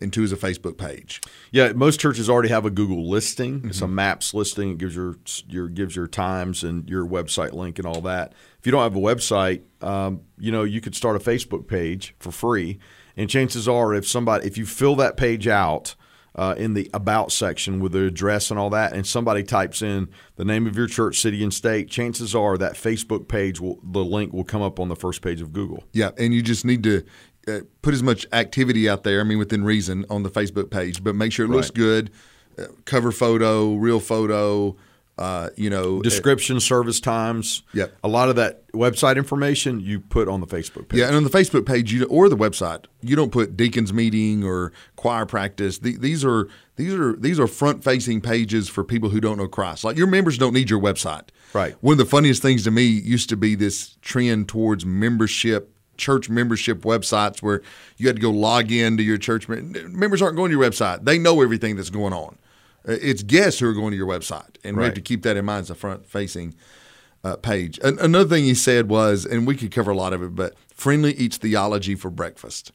and 0.00 0.12
two 0.12 0.22
is 0.22 0.32
a 0.32 0.36
Facebook 0.36 0.76
page. 0.76 1.20
Yeah, 1.50 1.72
most 1.72 2.00
churches 2.00 2.28
already 2.28 2.48
have 2.48 2.64
a 2.64 2.70
Google 2.70 3.08
listing. 3.08 3.58
Mm-hmm. 3.58 3.68
It's 3.68 3.80
a 3.80 3.88
maps 3.88 4.34
listing. 4.34 4.70
It 4.70 4.78
gives 4.78 4.94
your 4.94 5.16
your 5.48 5.68
gives 5.68 5.96
your 5.96 6.06
times 6.06 6.64
and 6.64 6.88
your 6.88 7.06
website 7.06 7.52
link 7.52 7.78
and 7.78 7.86
all 7.86 8.00
that. 8.02 8.32
If 8.58 8.66
you 8.66 8.72
don't 8.72 8.82
have 8.82 8.96
a 8.96 9.00
website, 9.00 9.62
um, 9.82 10.22
you 10.38 10.52
know 10.52 10.64
you 10.64 10.80
could 10.80 10.94
start 10.94 11.16
a 11.16 11.18
Facebook 11.18 11.66
page 11.66 12.14
for 12.18 12.32
free, 12.32 12.78
and 13.16 13.30
chances 13.30 13.68
are, 13.68 13.94
if 13.94 14.06
somebody 14.06 14.46
if 14.46 14.58
you 14.58 14.66
fill 14.66 14.96
that 14.96 15.16
page 15.16 15.48
out. 15.48 15.94
Uh, 16.36 16.52
in 16.58 16.74
the 16.74 16.90
about 16.92 17.30
section 17.30 17.78
with 17.78 17.92
the 17.92 18.06
address 18.06 18.50
and 18.50 18.58
all 18.58 18.68
that, 18.68 18.92
and 18.92 19.06
somebody 19.06 19.44
types 19.44 19.80
in 19.82 20.08
the 20.34 20.44
name 20.44 20.66
of 20.66 20.76
your 20.76 20.88
church, 20.88 21.20
city, 21.20 21.44
and 21.44 21.54
state, 21.54 21.88
chances 21.88 22.34
are 22.34 22.58
that 22.58 22.72
Facebook 22.72 23.28
page 23.28 23.60
will 23.60 23.78
the 23.84 24.04
link 24.04 24.32
will 24.32 24.42
come 24.42 24.60
up 24.60 24.80
on 24.80 24.88
the 24.88 24.96
first 24.96 25.22
page 25.22 25.40
of 25.40 25.52
Google. 25.52 25.84
Yeah, 25.92 26.10
and 26.18 26.34
you 26.34 26.42
just 26.42 26.64
need 26.64 26.82
to 26.82 27.04
uh, 27.48 27.60
put 27.82 27.94
as 27.94 28.02
much 28.02 28.26
activity 28.32 28.88
out 28.88 29.04
there. 29.04 29.20
I 29.20 29.24
mean, 29.24 29.38
within 29.38 29.64
reason 29.64 30.04
on 30.10 30.22
the 30.22 30.30
Facebook 30.30 30.70
page, 30.70 31.02
but 31.02 31.14
make 31.14 31.32
sure 31.32 31.46
it 31.46 31.50
looks 31.50 31.68
right. 31.68 31.74
good. 31.74 32.10
Uh, 32.58 32.64
cover 32.84 33.12
photo, 33.12 33.74
real 33.74 34.00
photo. 34.00 34.76
Uh, 35.16 35.48
you 35.54 35.70
know, 35.70 36.02
description, 36.02 36.58
service 36.58 36.98
times. 36.98 37.62
Yeah, 37.72 37.86
a 38.02 38.08
lot 38.08 38.30
of 38.30 38.34
that 38.34 38.66
website 38.72 39.16
information 39.16 39.78
you 39.78 40.00
put 40.00 40.26
on 40.26 40.40
the 40.40 40.46
Facebook 40.46 40.88
page. 40.88 40.98
Yeah, 40.98 41.06
and 41.06 41.14
on 41.14 41.22
the 41.22 41.30
Facebook 41.30 41.66
page, 41.66 41.92
you 41.92 42.04
or 42.06 42.28
the 42.28 42.36
website, 42.36 42.86
you 43.00 43.14
don't 43.14 43.30
put 43.30 43.56
deacons 43.56 43.92
meeting 43.92 44.42
or 44.42 44.72
choir 44.96 45.24
practice. 45.24 45.78
The, 45.78 45.96
these 45.96 46.24
are 46.24 46.48
these 46.74 46.92
are 46.92 47.14
these 47.14 47.38
are 47.38 47.46
front 47.46 47.84
facing 47.84 48.22
pages 48.22 48.68
for 48.68 48.82
people 48.82 49.10
who 49.10 49.20
don't 49.20 49.38
know 49.38 49.46
Christ. 49.46 49.84
Like 49.84 49.96
your 49.96 50.08
members 50.08 50.36
don't 50.36 50.52
need 50.52 50.68
your 50.68 50.80
website. 50.80 51.28
Right. 51.52 51.76
One 51.80 51.92
of 51.92 51.98
the 51.98 52.06
funniest 52.06 52.42
things 52.42 52.64
to 52.64 52.72
me 52.72 52.82
used 52.82 53.28
to 53.28 53.36
be 53.36 53.54
this 53.54 53.96
trend 54.02 54.48
towards 54.48 54.84
membership 54.84 55.73
church 55.96 56.28
membership 56.28 56.82
websites 56.82 57.42
where 57.42 57.62
you 57.96 58.06
had 58.06 58.16
to 58.16 58.22
go 58.22 58.30
log 58.30 58.70
in 58.70 58.96
to 58.96 59.02
your 59.02 59.18
church. 59.18 59.48
Members 59.48 60.22
aren't 60.22 60.36
going 60.36 60.50
to 60.50 60.56
your 60.56 60.70
website; 60.70 61.04
they 61.04 61.18
know 61.18 61.42
everything 61.42 61.76
that's 61.76 61.90
going 61.90 62.12
on. 62.12 62.38
Uh, 62.86 62.96
it's 63.00 63.22
guests 63.22 63.60
who 63.60 63.68
are 63.68 63.72
going 63.72 63.90
to 63.90 63.96
your 63.96 64.06
website, 64.06 64.56
and 64.62 64.76
right. 64.76 64.82
we 64.82 64.84
have 64.86 64.94
to 64.94 65.00
keep 65.00 65.22
that 65.22 65.36
in 65.36 65.44
mind 65.44 65.62
as 65.62 65.70
a 65.70 65.74
front-facing 65.74 66.54
uh, 67.24 67.36
page. 67.36 67.78
another 67.82 68.28
thing 68.28 68.44
he 68.44 68.54
said 68.54 68.88
was, 68.88 69.24
and 69.24 69.46
we 69.46 69.56
could 69.56 69.70
cover 69.70 69.90
a 69.90 69.96
lot 69.96 70.12
of 70.12 70.22
it, 70.22 70.34
but 70.34 70.54
friendly 70.68 71.14
eats 71.14 71.38
theology 71.38 71.94
for 71.94 72.10
breakfast. 72.10 72.72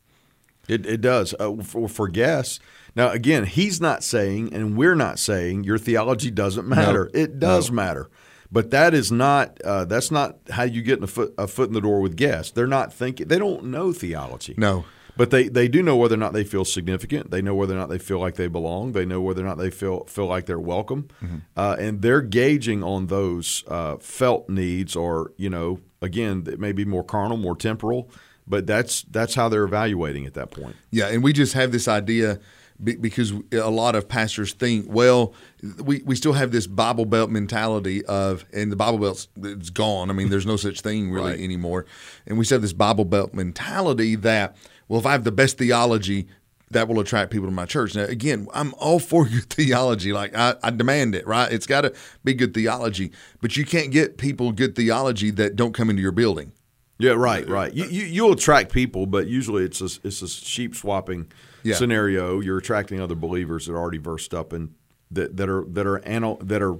It, 0.67 0.86
it 0.86 1.01
does 1.01 1.34
uh, 1.39 1.55
for, 1.63 1.88
for 1.88 2.08
guests. 2.08 2.60
Now, 2.95 3.10
again, 3.12 3.45
he's 3.45 3.79
not 3.79 4.03
saying, 4.03 4.53
and 4.53 4.77
we're 4.77 4.95
not 4.95 5.19
saying, 5.19 5.63
your 5.63 5.77
theology 5.77 6.32
doesn't 6.32 6.67
matter. 6.67 7.10
No. 7.13 7.19
It 7.19 7.39
does 7.39 7.69
no. 7.69 7.75
matter. 7.75 8.10
But 8.51 8.71
that 8.71 8.93
is 8.93 9.12
not 9.12 9.62
uh, 9.62 9.85
that's 9.85 10.09
not 10.12 10.38
how 10.49 10.63
you 10.63 10.81
get 10.81 11.03
a 11.03 11.07
foot 11.07 11.33
a 11.38 11.47
foot 11.47 11.67
in 11.67 11.73
the 11.73 11.81
door 11.81 12.01
with 12.01 12.15
guests. 12.15 12.51
They're 12.51 12.67
not 12.67 12.91
thinking 12.91 13.27
they 13.27 13.38
don't 13.38 13.65
know 13.65 13.93
theology. 13.93 14.55
No. 14.57 14.85
But 15.19 15.31
they, 15.31 15.49
they 15.49 15.67
do 15.67 15.83
know 15.83 15.97
whether 15.97 16.15
or 16.15 16.19
not 16.19 16.31
they 16.31 16.45
feel 16.45 16.63
significant. 16.63 17.29
They 17.29 17.41
know 17.41 17.53
whether 17.53 17.73
or 17.75 17.77
not 17.77 17.89
they 17.89 17.97
feel 17.97 18.19
like 18.19 18.35
they 18.35 18.47
belong. 18.47 18.93
They 18.93 19.03
know 19.03 19.19
whether 19.19 19.43
or 19.43 19.45
not 19.45 19.57
they 19.57 19.69
feel 19.69 20.05
feel 20.05 20.27
like 20.27 20.45
they're 20.45 20.57
welcome, 20.57 21.09
mm-hmm. 21.21 21.38
uh, 21.57 21.75
and 21.77 22.01
they're 22.01 22.21
gauging 22.21 22.83
on 22.85 23.07
those 23.07 23.65
uh, 23.67 23.97
felt 23.97 24.47
needs, 24.47 24.95
or 24.95 25.33
you 25.35 25.49
know, 25.49 25.81
again, 26.01 26.45
it 26.47 26.57
may 26.57 26.71
be 26.71 26.85
more 26.85 27.03
carnal, 27.03 27.35
more 27.35 27.57
temporal, 27.57 28.09
but 28.47 28.65
that's 28.65 29.01
that's 29.12 29.35
how 29.35 29.49
they're 29.49 29.65
evaluating 29.65 30.25
at 30.25 30.35
that 30.35 30.51
point. 30.51 30.77
Yeah, 30.89 31.07
and 31.07 31.21
we 31.21 31.33
just 31.33 31.51
have 31.51 31.73
this 31.73 31.89
idea 31.89 32.39
because 32.81 33.33
a 33.51 33.69
lot 33.69 33.95
of 33.95 34.07
pastors 34.07 34.53
think, 34.53 34.85
well, 34.87 35.33
we, 35.83 36.01
we 36.05 36.15
still 36.15 36.33
have 36.33 36.51
this 36.51 36.65
Bible 36.67 37.05
Belt 37.05 37.29
mentality 37.29 38.05
of, 38.05 38.45
and 38.53 38.71
the 38.71 38.75
Bible 38.75 38.99
Belt's 38.99 39.27
it's 39.43 39.69
gone. 39.69 40.09
I 40.09 40.13
mean, 40.13 40.29
there's 40.29 40.45
no 40.45 40.55
such 40.55 40.81
thing 40.81 41.11
really 41.11 41.31
Right. 41.31 41.39
anymore. 41.39 41.85
And 42.25 42.37
we 42.37 42.45
still 42.45 42.55
have 42.55 42.61
this 42.61 42.73
Bible 42.73 43.05
Belt 43.05 43.33
mentality 43.33 44.15
that, 44.15 44.55
well, 44.87 44.99
if 44.99 45.05
I 45.05 45.11
have 45.11 45.23
the 45.25 45.31
best 45.31 45.57
theology, 45.57 46.27
that 46.71 46.87
will 46.87 46.99
attract 46.99 47.31
people 47.31 47.47
to 47.47 47.51
my 47.53 47.65
church. 47.65 47.95
Now, 47.95 48.03
again, 48.03 48.47
I'm 48.53 48.73
all 48.75 48.99
for 48.99 49.25
good 49.29 49.49
theology. 49.49 50.13
Like 50.13 50.35
I, 50.35 50.55
I 50.61 50.69
demand 50.69 51.15
it, 51.15 51.25
right? 51.27 51.51
It's 51.51 51.65
got 51.65 51.81
to 51.81 51.93
be 52.23 52.33
good 52.33 52.53
theology, 52.53 53.11
but 53.41 53.57
you 53.57 53.65
can't 53.65 53.91
get 53.91 54.17
people 54.17 54.51
good 54.51 54.75
theology 54.75 55.31
that 55.31 55.55
don't 55.55 55.73
come 55.73 55.89
into 55.89 56.01
your 56.01 56.11
building. 56.11 56.51
Yeah, 56.99 57.12
right, 57.13 57.47
right. 57.47 57.73
You, 57.73 57.85
you 57.85 58.03
you'll 58.03 58.33
attract 58.33 58.71
people, 58.71 59.05
but 59.05 59.25
usually 59.27 59.63
it's 59.63 59.81
a, 59.81 59.89
it's 60.03 60.21
a 60.21 60.27
sheep 60.27 60.75
swapping 60.75 61.31
Yeah. 61.63 61.75
scenario. 61.75 62.41
You're 62.41 62.57
attracting 62.57 62.99
other 63.01 63.15
believers 63.15 63.65
that 63.65 63.73
are 63.73 63.77
already 63.79 63.97
versed 63.99 64.33
up 64.33 64.51
and 64.53 64.73
that, 65.09 65.38
that 65.38 65.49
are 65.49 65.63
that 65.69 65.88
are 65.88 66.01
anal, 66.05 66.38
that 66.43 66.62
are 66.62 66.77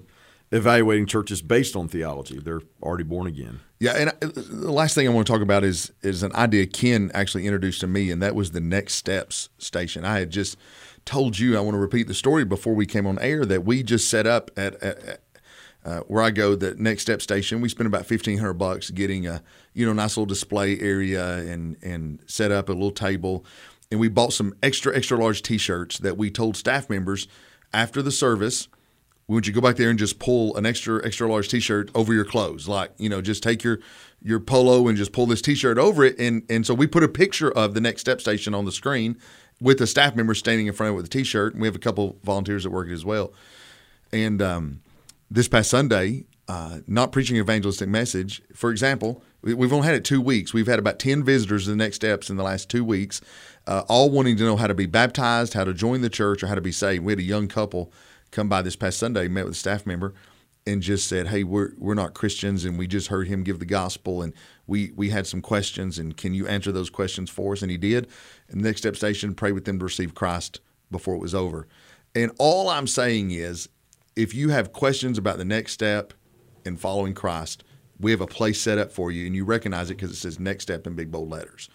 evaluating 0.52 1.06
churches 1.06 1.42
based 1.42 1.76
on 1.76 1.88
theology. 1.88 2.40
They're 2.40 2.62
already 2.84 3.04
born 3.04 3.28
again. 3.28 3.60
Yeah, 3.80 3.94
and 3.94 4.10
uh, 4.10 4.28
the 4.36 4.72
last 4.72 4.94
thing 4.94 5.08
I 5.08 5.12
want 5.12 5.26
to 5.26 5.32
talk 5.34 5.42
about 5.42 5.64
is 5.64 5.92
is 6.02 6.22
an 6.22 6.36
idea 6.36 6.66
Ken 6.68 7.12
actually 7.14 7.46
introduced 7.46 7.80
to 7.82 7.88
me, 7.88 8.12
and 8.12 8.22
that 8.22 8.36
was 8.36 8.52
the 8.52 8.60
Next 8.60 8.96
Steps 8.96 9.50
station. 9.58 10.04
I 10.04 10.20
had 10.20 10.32
just 10.32 10.58
told 11.06 11.40
you 11.40 11.58
I 11.58 11.62
want 11.62 11.76
to 11.76 11.80
repeat 11.80 12.08
the 12.08 12.14
story 12.14 12.44
before 12.44 12.76
we 12.76 12.86
came 12.86 13.08
on 13.08 13.18
air 13.20 13.46
that 13.46 13.64
we 13.64 13.84
just 13.84 14.10
set 14.10 14.28
up 14.28 14.52
at, 14.58 14.76
at, 14.84 15.00
at 15.06 15.22
uh, 15.86 16.00
where 16.02 16.22
I 16.22 16.30
go, 16.32 16.56
the 16.56 16.76
Next 16.76 17.04
Step 17.04 17.22
station. 17.22 17.62
We 17.62 17.70
spent 17.70 17.88
about 17.88 18.06
fifteen 18.06 18.38
hundred 18.40 18.56
bucks 18.56 18.90
getting 18.92 19.26
a 19.28 19.42
you 19.74 19.86
know 19.86 19.94
nice 19.94 20.18
little 20.18 20.26
display 20.26 20.80
area 20.80 21.38
and 21.38 21.78
and 21.82 22.22
set 22.28 22.52
up 22.52 22.70
a 22.70 22.74
little 22.74 22.92
table, 22.92 23.46
and 23.92 24.00
we 24.00 24.10
bought 24.10 24.34
some 24.34 24.54
extra 24.64 24.96
extra 24.96 25.18
large 25.18 25.42
T-shirts 25.42 25.98
that 26.00 26.18
we 26.18 26.30
told 26.32 26.58
staff 26.58 26.90
members 26.90 27.28
after 27.74 28.02
the 28.02 28.12
service 28.12 28.68
would 29.30 29.46
you 29.46 29.54
go 29.54 29.62
back 29.62 29.76
there 29.76 29.92
and 29.92 30.00
just 30.00 30.18
pull 30.18 30.58
an 30.58 30.66
extra 30.66 31.06
extra 31.06 31.30
large 31.30 31.50
t-shirt 31.50 31.92
over 31.94 32.14
your 32.14 32.26
clothes? 32.26 32.68
Like 32.68 32.92
you 32.98 33.08
know 33.08 33.22
just 33.22 33.44
take 33.44 33.64
your 33.64 33.80
your 34.22 34.40
polo 34.40 34.88
and 34.88 34.98
just 34.98 35.14
pull 35.14 35.28
this 35.28 35.42
t-shirt 35.42 35.78
over 35.78 36.04
it. 36.04 36.20
And 36.20 36.44
and 36.50 36.66
so 36.66 36.74
we 36.74 36.88
put 36.88 37.04
a 37.04 37.08
picture 37.08 37.52
of 37.52 37.76
the 37.76 37.80
next 37.80 38.02
step 38.02 38.20
station 38.20 38.56
on 38.56 38.66
the 38.66 38.72
screen 38.72 39.18
with 39.62 39.80
a 39.82 39.88
staff 39.88 40.16
member 40.16 40.34
standing 40.34 40.66
in 40.66 40.74
front 40.74 40.90
of 40.90 40.94
it 40.96 40.98
with 40.98 41.06
a 41.06 41.10
t-shirt. 41.10 41.54
And 41.54 41.62
we 41.62 41.68
have 41.68 41.76
a 41.76 41.80
couple 41.80 42.18
volunteers 42.24 42.64
that 42.64 42.72
work 42.72 42.90
it 42.90 42.94
as 42.94 43.06
well. 43.06 43.32
And 44.12 44.42
um, 44.42 44.82
this 45.30 45.48
past 45.48 45.70
sunday 45.70 46.26
uh, 46.50 46.80
not 46.88 47.14
preaching 47.14 47.38
evangelistic 47.38 47.88
message 47.88 48.42
for 48.54 48.72
example 48.72 49.24
we- 49.42 49.54
we've 49.54 49.72
only 49.72 49.86
had 49.86 49.96
it 49.96 50.04
two 50.04 50.20
weeks 50.20 50.54
we've 50.54 50.68
had 50.68 50.80
about 50.80 51.00
10 51.00 51.24
visitors 51.24 51.64
to 51.64 51.70
the 51.70 51.76
next 51.78 51.96
steps 51.98 52.30
in 52.30 52.36
the 52.36 52.44
last 52.44 52.70
two 52.70 52.84
weeks 52.84 53.22
uh, 53.68 53.84
all 53.88 54.10
wanting 54.10 54.36
to 54.36 54.44
know 54.44 54.58
how 54.58 54.68
to 54.68 54.74
be 54.74 54.86
baptized 54.86 55.54
how 55.54 55.64
to 55.64 55.74
join 55.74 56.02
the 56.02 56.10
church 56.10 56.44
or 56.44 56.48
how 56.48 56.56
to 56.56 56.62
be 56.62 56.72
saved 56.72 57.06
we 57.06 57.14
had 57.14 57.20
a 57.20 57.24
young 57.24 57.48
couple 57.48 57.94
come 58.32 58.50
by 58.50 58.62
this 58.62 58.76
past 58.76 59.00
Sunday, 59.00 59.28
met 59.28 59.46
with 59.46 59.54
a 59.54 59.58
staff 59.58 59.86
member, 59.86 60.14
and 60.68 60.82
just 60.82 61.08
said, 61.08 61.28
"Hey, 61.28 61.44
we're 61.44 61.72
we're 61.78 61.96
not 61.96 62.14
Christians, 62.14 62.66
and 62.66 62.78
we 62.78 62.88
just 62.88 63.08
heard 63.08 63.28
him 63.28 63.44
give 63.44 63.60
the 63.60 63.66
gospel, 63.66 64.22
and 64.22 64.34
we 64.68 64.92
we 64.96 65.10
had 65.10 65.26
some 65.26 65.42
questions, 65.42 65.98
and 65.98 66.16
can 66.16 66.34
you 66.34 66.48
answer 66.48 66.72
those 66.72 66.90
questions 66.90 67.30
for 67.30 67.54
us?" 67.54 67.62
And 67.62 67.72
he 67.72 67.78
did. 67.78 68.08
And 68.50 68.62
the 68.62 68.66
Next 68.66 68.82
Step 68.82 68.96
Station 68.96 69.34
prayed 69.34 69.54
with 69.54 69.66
them 69.66 69.80
to 69.80 69.86
receive 69.86 70.14
Christ 70.14 70.60
before 70.92 71.16
it 71.16 71.22
was 71.22 71.36
over. 71.36 71.68
And 72.16 72.32
all 72.38 72.70
I'm 72.70 72.88
saying 72.88 73.32
is, 73.32 73.70
if 74.16 74.34
you 74.34 74.50
have 74.50 74.74
questions 74.74 75.18
about 75.18 75.38
the 75.38 75.46
next 75.46 75.74
step 75.74 76.14
in 76.66 76.78
following 76.78 77.14
Christ, 77.14 77.64
we 78.00 78.12
have 78.12 78.22
a 78.22 78.28
place 78.28 78.62
set 78.62 78.78
up 78.78 78.92
for 78.92 79.12
you, 79.12 79.26
and 79.26 79.36
you 79.36 79.46
recognize 79.46 79.90
it 79.90 79.96
because 79.96 80.12
it 80.12 80.16
says 80.16 80.40
"Next 80.40 80.64
Step" 80.64 80.88
in 80.88 80.96
big 80.96 81.12
bold 81.12 81.30
letters. 81.30 81.70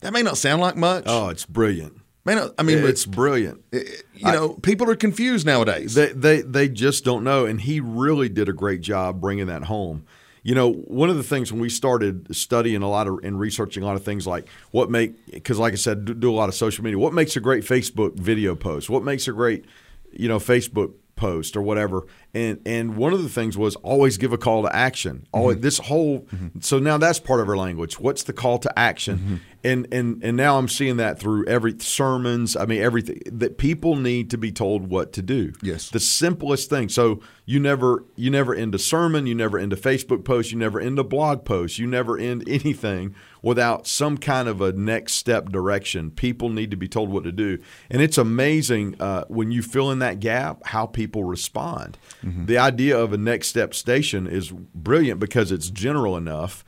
That 0.00 0.12
may 0.12 0.22
not 0.22 0.38
sound 0.38 0.60
like 0.60 0.76
much. 0.76 1.04
Oh, 1.06 1.28
it's 1.28 1.46
brilliant. 1.46 2.00
may 2.24 2.34
not. 2.34 2.54
I 2.58 2.62
mean, 2.62 2.78
it's 2.78 3.06
brilliant. 3.06 3.64
but 3.70 3.82
you 4.14 4.32
know, 4.32 4.54
people 4.54 4.90
are 4.90 4.96
confused 4.96 5.46
nowadays. 5.46 5.94
They, 5.94 6.12
they 6.12 6.42
they 6.42 6.68
just 6.68 7.04
don't 7.04 7.24
know, 7.24 7.46
and 7.46 7.60
he 7.60 7.80
really 7.80 8.28
did 8.28 8.48
a 8.48 8.52
great 8.52 8.80
job 8.80 9.20
bringing 9.20 9.46
that 9.46 9.64
home. 9.64 10.04
You 10.42 10.54
know, 10.54 10.72
one 10.72 11.10
of 11.10 11.16
the 11.16 11.22
things 11.22 11.52
when 11.52 11.60
we 11.60 11.68
started 11.68 12.34
studying 12.34 12.82
a 12.82 12.88
lot 12.88 13.06
of 13.06 13.18
and 13.22 13.38
researching 13.38 13.82
a 13.82 13.86
lot 13.86 13.96
of 13.96 14.04
things 14.04 14.26
like 14.26 14.48
what 14.70 14.90
make 14.90 15.26
because, 15.30 15.58
like 15.58 15.72
I 15.72 15.76
said, 15.76 16.04
do, 16.04 16.14
do 16.14 16.30
a 16.30 16.34
lot 16.34 16.48
of 16.48 16.54
social 16.54 16.84
media. 16.84 16.98
What 16.98 17.12
makes 17.12 17.36
a 17.36 17.40
great 17.40 17.64
Facebook 17.64 18.14
video 18.14 18.54
post? 18.54 18.88
What 18.88 19.02
makes 19.02 19.28
a 19.28 19.32
great, 19.32 19.64
you 20.12 20.28
know, 20.28 20.38
Facebook 20.38 20.94
post 21.16 21.56
or 21.56 21.62
whatever? 21.62 22.06
And 22.34 22.60
and 22.66 22.96
one 22.96 23.14
of 23.14 23.22
the 23.22 23.28
things 23.28 23.56
was 23.56 23.74
always 23.76 24.18
give 24.18 24.32
a 24.32 24.38
call 24.38 24.62
to 24.62 24.74
action. 24.74 25.26
Always 25.32 25.60
this 25.60 25.78
whole 25.78 26.26
so 26.60 26.78
now 26.78 26.98
that's 26.98 27.18
part 27.18 27.40
of 27.40 27.48
our 27.48 27.56
language. 27.56 27.98
What's 27.98 28.22
the 28.22 28.34
call 28.34 28.58
to 28.58 28.78
action? 28.78 29.40
And 29.64 29.88
and 29.92 30.22
and 30.22 30.36
now 30.36 30.58
I'm 30.58 30.68
seeing 30.68 30.98
that 30.98 31.18
through 31.18 31.46
every 31.46 31.76
sermons. 31.80 32.54
I 32.54 32.66
mean 32.66 32.82
everything 32.82 33.22
that 33.26 33.56
people 33.56 33.96
need 33.96 34.30
to 34.30 34.38
be 34.38 34.52
told 34.52 34.90
what 34.90 35.12
to 35.14 35.22
do. 35.22 35.52
Yes. 35.62 35.88
The 35.88 36.00
simplest 36.00 36.68
thing. 36.68 36.90
So 36.90 37.20
you 37.48 37.58
never 37.58 38.04
you 38.14 38.30
never 38.30 38.54
end 38.54 38.74
a 38.74 38.78
sermon, 38.78 39.26
you 39.26 39.34
never 39.34 39.58
end 39.58 39.72
a 39.72 39.76
Facebook 39.76 40.22
post, 40.22 40.52
you 40.52 40.58
never 40.58 40.78
end 40.78 40.98
a 40.98 41.02
blog 41.02 41.46
post, 41.46 41.78
you 41.78 41.86
never 41.86 42.18
end 42.18 42.44
anything 42.46 43.14
without 43.40 43.86
some 43.86 44.18
kind 44.18 44.48
of 44.48 44.60
a 44.60 44.72
next 44.72 45.14
step 45.14 45.48
direction. 45.48 46.10
People 46.10 46.50
need 46.50 46.70
to 46.70 46.76
be 46.76 46.88
told 46.88 47.08
what 47.08 47.24
to 47.24 47.32
do, 47.32 47.58
and 47.88 48.02
it's 48.02 48.18
amazing 48.18 49.00
uh, 49.00 49.24
when 49.28 49.50
you 49.50 49.62
fill 49.62 49.90
in 49.90 49.98
that 50.00 50.20
gap 50.20 50.60
how 50.66 50.84
people 50.84 51.24
respond. 51.24 51.96
The 52.22 52.58
idea 52.58 52.98
of 52.98 53.12
a 53.12 53.16
next 53.18 53.48
step 53.48 53.74
station 53.74 54.26
is 54.26 54.50
brilliant 54.74 55.20
because 55.20 55.52
it's 55.52 55.70
general 55.70 56.16
enough. 56.16 56.64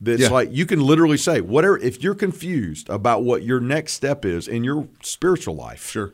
That's 0.00 0.22
Yeah. 0.22 0.30
like 0.30 0.48
you 0.52 0.66
can 0.66 0.80
literally 0.80 1.16
say 1.16 1.40
whatever 1.40 1.78
if 1.78 2.02
you're 2.02 2.14
confused 2.16 2.88
about 2.88 3.22
what 3.22 3.42
your 3.44 3.60
next 3.60 3.92
step 3.92 4.24
is 4.24 4.48
in 4.48 4.64
your 4.64 4.88
spiritual 5.02 5.54
life 5.54 5.90
Sure. 5.90 6.12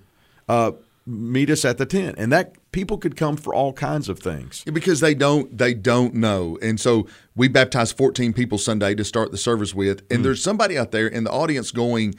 uh, 0.48 0.72
meet 1.06 1.48
us 1.48 1.64
at 1.64 1.78
the 1.78 1.86
tent, 1.86 2.14
and 2.18 2.30
that 2.30 2.52
people 2.70 2.98
could 2.98 3.16
come 3.16 3.34
for 3.34 3.54
all 3.54 3.72
kinds 3.72 4.10
of 4.10 4.18
things. 4.18 4.62
Yeah, 4.66 4.72
because 4.72 5.00
they 5.00 5.14
don't 5.14 5.56
they 5.56 5.72
don't 5.72 6.12
know 6.14 6.58
and 6.60 6.78
so 6.78 7.06
we 7.34 7.48
baptized 7.48 7.96
14 7.96 8.34
people 8.34 8.58
sunday 8.58 8.94
to 8.94 9.04
start 9.04 9.30
the 9.30 9.38
service 9.38 9.74
with 9.74 10.06
Mm. 10.08 10.16
and 10.16 10.24
there's 10.24 10.42
somebody 10.42 10.76
out 10.76 10.90
there 10.92 11.06
in 11.06 11.24
the 11.24 11.30
audience 11.30 11.70
going 11.70 12.14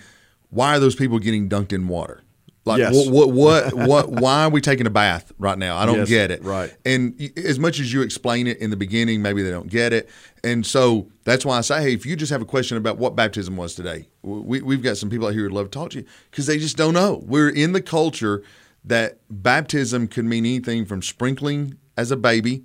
why 0.50 0.76
are 0.76 0.80
those 0.80 0.96
people 0.96 1.20
getting 1.20 1.48
dunked 1.48 1.72
in 1.72 1.88
water 1.88 2.22
like 2.70 2.80
Yes. 2.80 2.94
what, 2.96 3.30
what 3.30 3.34
what 3.34 3.74
what 3.74 4.10
why 4.10 4.44
are 4.46 4.50
we 4.50 4.62
taking 4.62 4.88
a 4.88 4.90
bath 4.90 5.32
right 5.38 5.58
now 5.58 5.76
i 5.78 5.86
don't 5.86 5.98
Yes, 5.98 6.08
get 6.10 6.32
it 6.32 6.42
right. 6.44 6.74
and 6.86 7.20
as 7.38 7.60
much 7.60 7.80
as 7.82 7.92
you 7.92 8.02
explain 8.02 8.48
it 8.48 8.58
in 8.60 8.70
the 8.70 8.78
beginning 8.78 9.22
maybe 9.22 9.44
they 9.44 9.52
don't 9.52 9.68
get 9.70 9.92
it 9.92 10.10
and 10.44 10.66
so 10.66 11.10
that's 11.26 11.44
why 11.44 11.58
i 11.58 11.62
say 11.62 11.82
hey 11.82 11.94
if 11.94 12.06
you 12.06 12.16
just 12.16 12.32
have 12.32 12.42
a 12.42 12.46
question 12.46 12.78
about 12.78 12.98
what 12.98 13.16
baptism 13.16 13.58
was 13.58 13.76
today 13.76 14.08
we, 14.22 14.62
we've 14.62 14.82
got 14.82 14.96
some 14.96 15.10
people 15.10 15.28
out 15.28 15.34
here 15.34 15.44
who'd 15.44 15.52
love 15.52 15.66
to 15.70 15.78
talk 15.78 15.90
to 15.90 16.00
you 16.00 16.06
because 16.32 16.46
they 16.46 16.58
just 16.58 16.78
don't 16.78 16.94
know 16.94 17.22
we're 17.26 17.50
in 17.50 17.74
the 17.74 17.82
culture 17.82 18.42
that 18.86 19.20
baptism 19.30 20.08
could 20.08 20.24
mean 20.24 20.46
anything 20.46 20.86
from 20.86 21.02
sprinkling 21.02 21.78
as 21.98 22.12
a 22.12 22.16
baby 22.16 22.64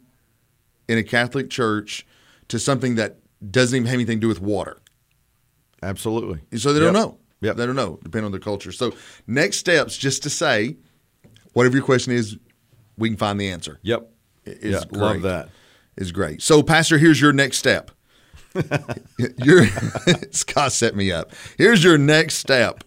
in 0.87 0.97
a 0.97 1.03
Catholic 1.03 1.51
church 1.51 2.07
to 2.47 2.57
something 2.59 2.95
that 2.95 3.17
doesn't 3.51 3.75
even 3.77 3.87
have 3.87 3.95
anything 3.95 4.19
to 4.19 4.21
do 4.21 4.29
with 4.29 4.41
water. 4.41 4.79
Absolutely. 5.83 6.41
So 6.59 6.73
they 6.73 6.79
don't 6.81 6.93
know. 6.93 7.19
Yep. 7.45 7.57
They 7.57 7.67
don't 7.67 7.77
know, 7.77 7.99
depending 8.03 8.27
on 8.27 8.33
their 8.33 8.41
culture. 8.41 8.73
So 8.73 8.93
next 9.27 9.59
steps, 9.59 9.97
just 9.97 10.23
to 10.23 10.31
say, 10.31 10.77
whatever 11.53 11.77
your 11.77 11.85
question 11.85 12.13
is, 12.13 12.37
we 12.97 13.09
can 13.09 13.19
find 13.19 13.41
the 13.41 13.49
answer. 13.49 13.79
Yep. 13.83 14.11
Is 14.45 14.85
great. 14.85 15.01
love 15.01 15.23
that. 15.23 15.49
Is 15.97 16.13
great. 16.13 16.43
So, 16.43 16.63
Pastor, 16.63 16.99
here's 16.99 17.21
your 17.21 17.33
next 17.33 17.59
step. 17.59 17.91
your 19.39 19.67
Scott 20.31 20.73
set 20.73 20.95
me 20.95 21.11
up. 21.11 21.33
Here's 21.57 21.83
your 21.83 21.99
next 21.99 22.35
step. 22.37 22.85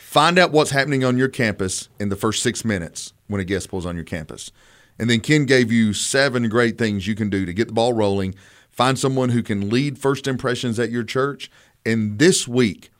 Find 0.00 0.38
out 0.38 0.52
what's 0.52 0.70
happening 0.70 1.04
on 1.04 1.16
your 1.16 1.28
campus 1.28 1.88
in 1.98 2.08
the 2.08 2.16
first 2.16 2.42
six 2.42 2.64
minutes 2.64 3.12
when 3.28 3.40
a 3.40 3.44
guest 3.44 3.70
pulls 3.70 3.86
on 3.86 3.96
your 3.96 4.04
campus. 4.04 4.52
And 4.98 5.08
then 5.08 5.20
Ken 5.20 5.46
gave 5.46 5.72
you 5.72 5.94
seven 5.94 6.48
great 6.48 6.78
things 6.78 7.06
you 7.06 7.14
can 7.14 7.30
do 7.30 7.46
to 7.46 7.52
get 7.52 7.68
the 7.68 7.72
ball 7.72 7.92
rolling. 7.92 8.34
Find 8.70 8.98
someone 8.98 9.30
who 9.30 9.42
can 9.42 9.70
lead 9.70 9.98
first 9.98 10.26
impressions 10.26 10.78
at 10.78 10.90
your 10.90 11.02
church. 11.02 11.50
And 11.84 12.18
this 12.18 12.46
week, 12.46 12.90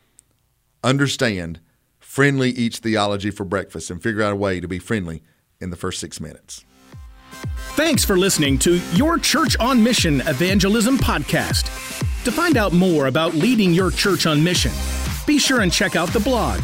understand 0.83 1.61
friendly 1.99 2.51
eats 2.51 2.79
theology 2.79 3.31
for 3.31 3.45
breakfast 3.45 3.91
and 3.91 4.03
figure 4.03 4.23
out 4.23 4.33
a 4.33 4.37
way 4.37 4.61
to 4.61 4.69
be 4.69 4.79
friendly 4.79 5.23
in 5.61 5.71
the 5.71 5.77
first 5.77 6.01
six 6.01 6.21
minutes. 6.21 6.65
Thanks 7.75 8.05
for 8.05 8.19
listening 8.19 8.59
to 8.61 8.81
Your 8.95 9.19
Church 9.19 9.57
on 9.59 9.83
Mission 9.83 10.21
Evangelism 10.23 10.99
Podcast. 10.99 11.65
To 12.25 12.31
find 12.31 12.57
out 12.57 12.73
more 12.73 13.07
about 13.07 13.35
leading 13.35 13.73
your 13.73 13.91
church 13.91 14.27
on 14.27 14.45
mission, 14.45 14.73
be 15.27 15.39
sure 15.39 15.61
and 15.61 15.73
check 15.73 15.97
out 15.97 16.11
the 16.11 16.21
blog 16.21 16.61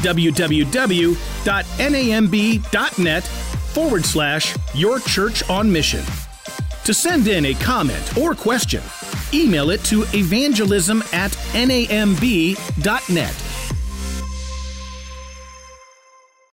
www.namb.net 0.00 1.16
forward 3.72 4.04
slash 4.04 4.56
Your 4.74 5.00
Church 5.00 5.48
on 5.48 5.70
Mission. 5.72 6.04
To 6.84 6.94
send 6.94 7.28
in 7.28 7.46
a 7.46 7.54
comment 7.54 8.16
or 8.18 8.34
question, 8.34 8.82
email 9.34 9.70
it 9.70 9.84
to 9.84 10.02
evangelism 10.14 11.02
at 11.12 11.32
namb.net. 11.52 13.49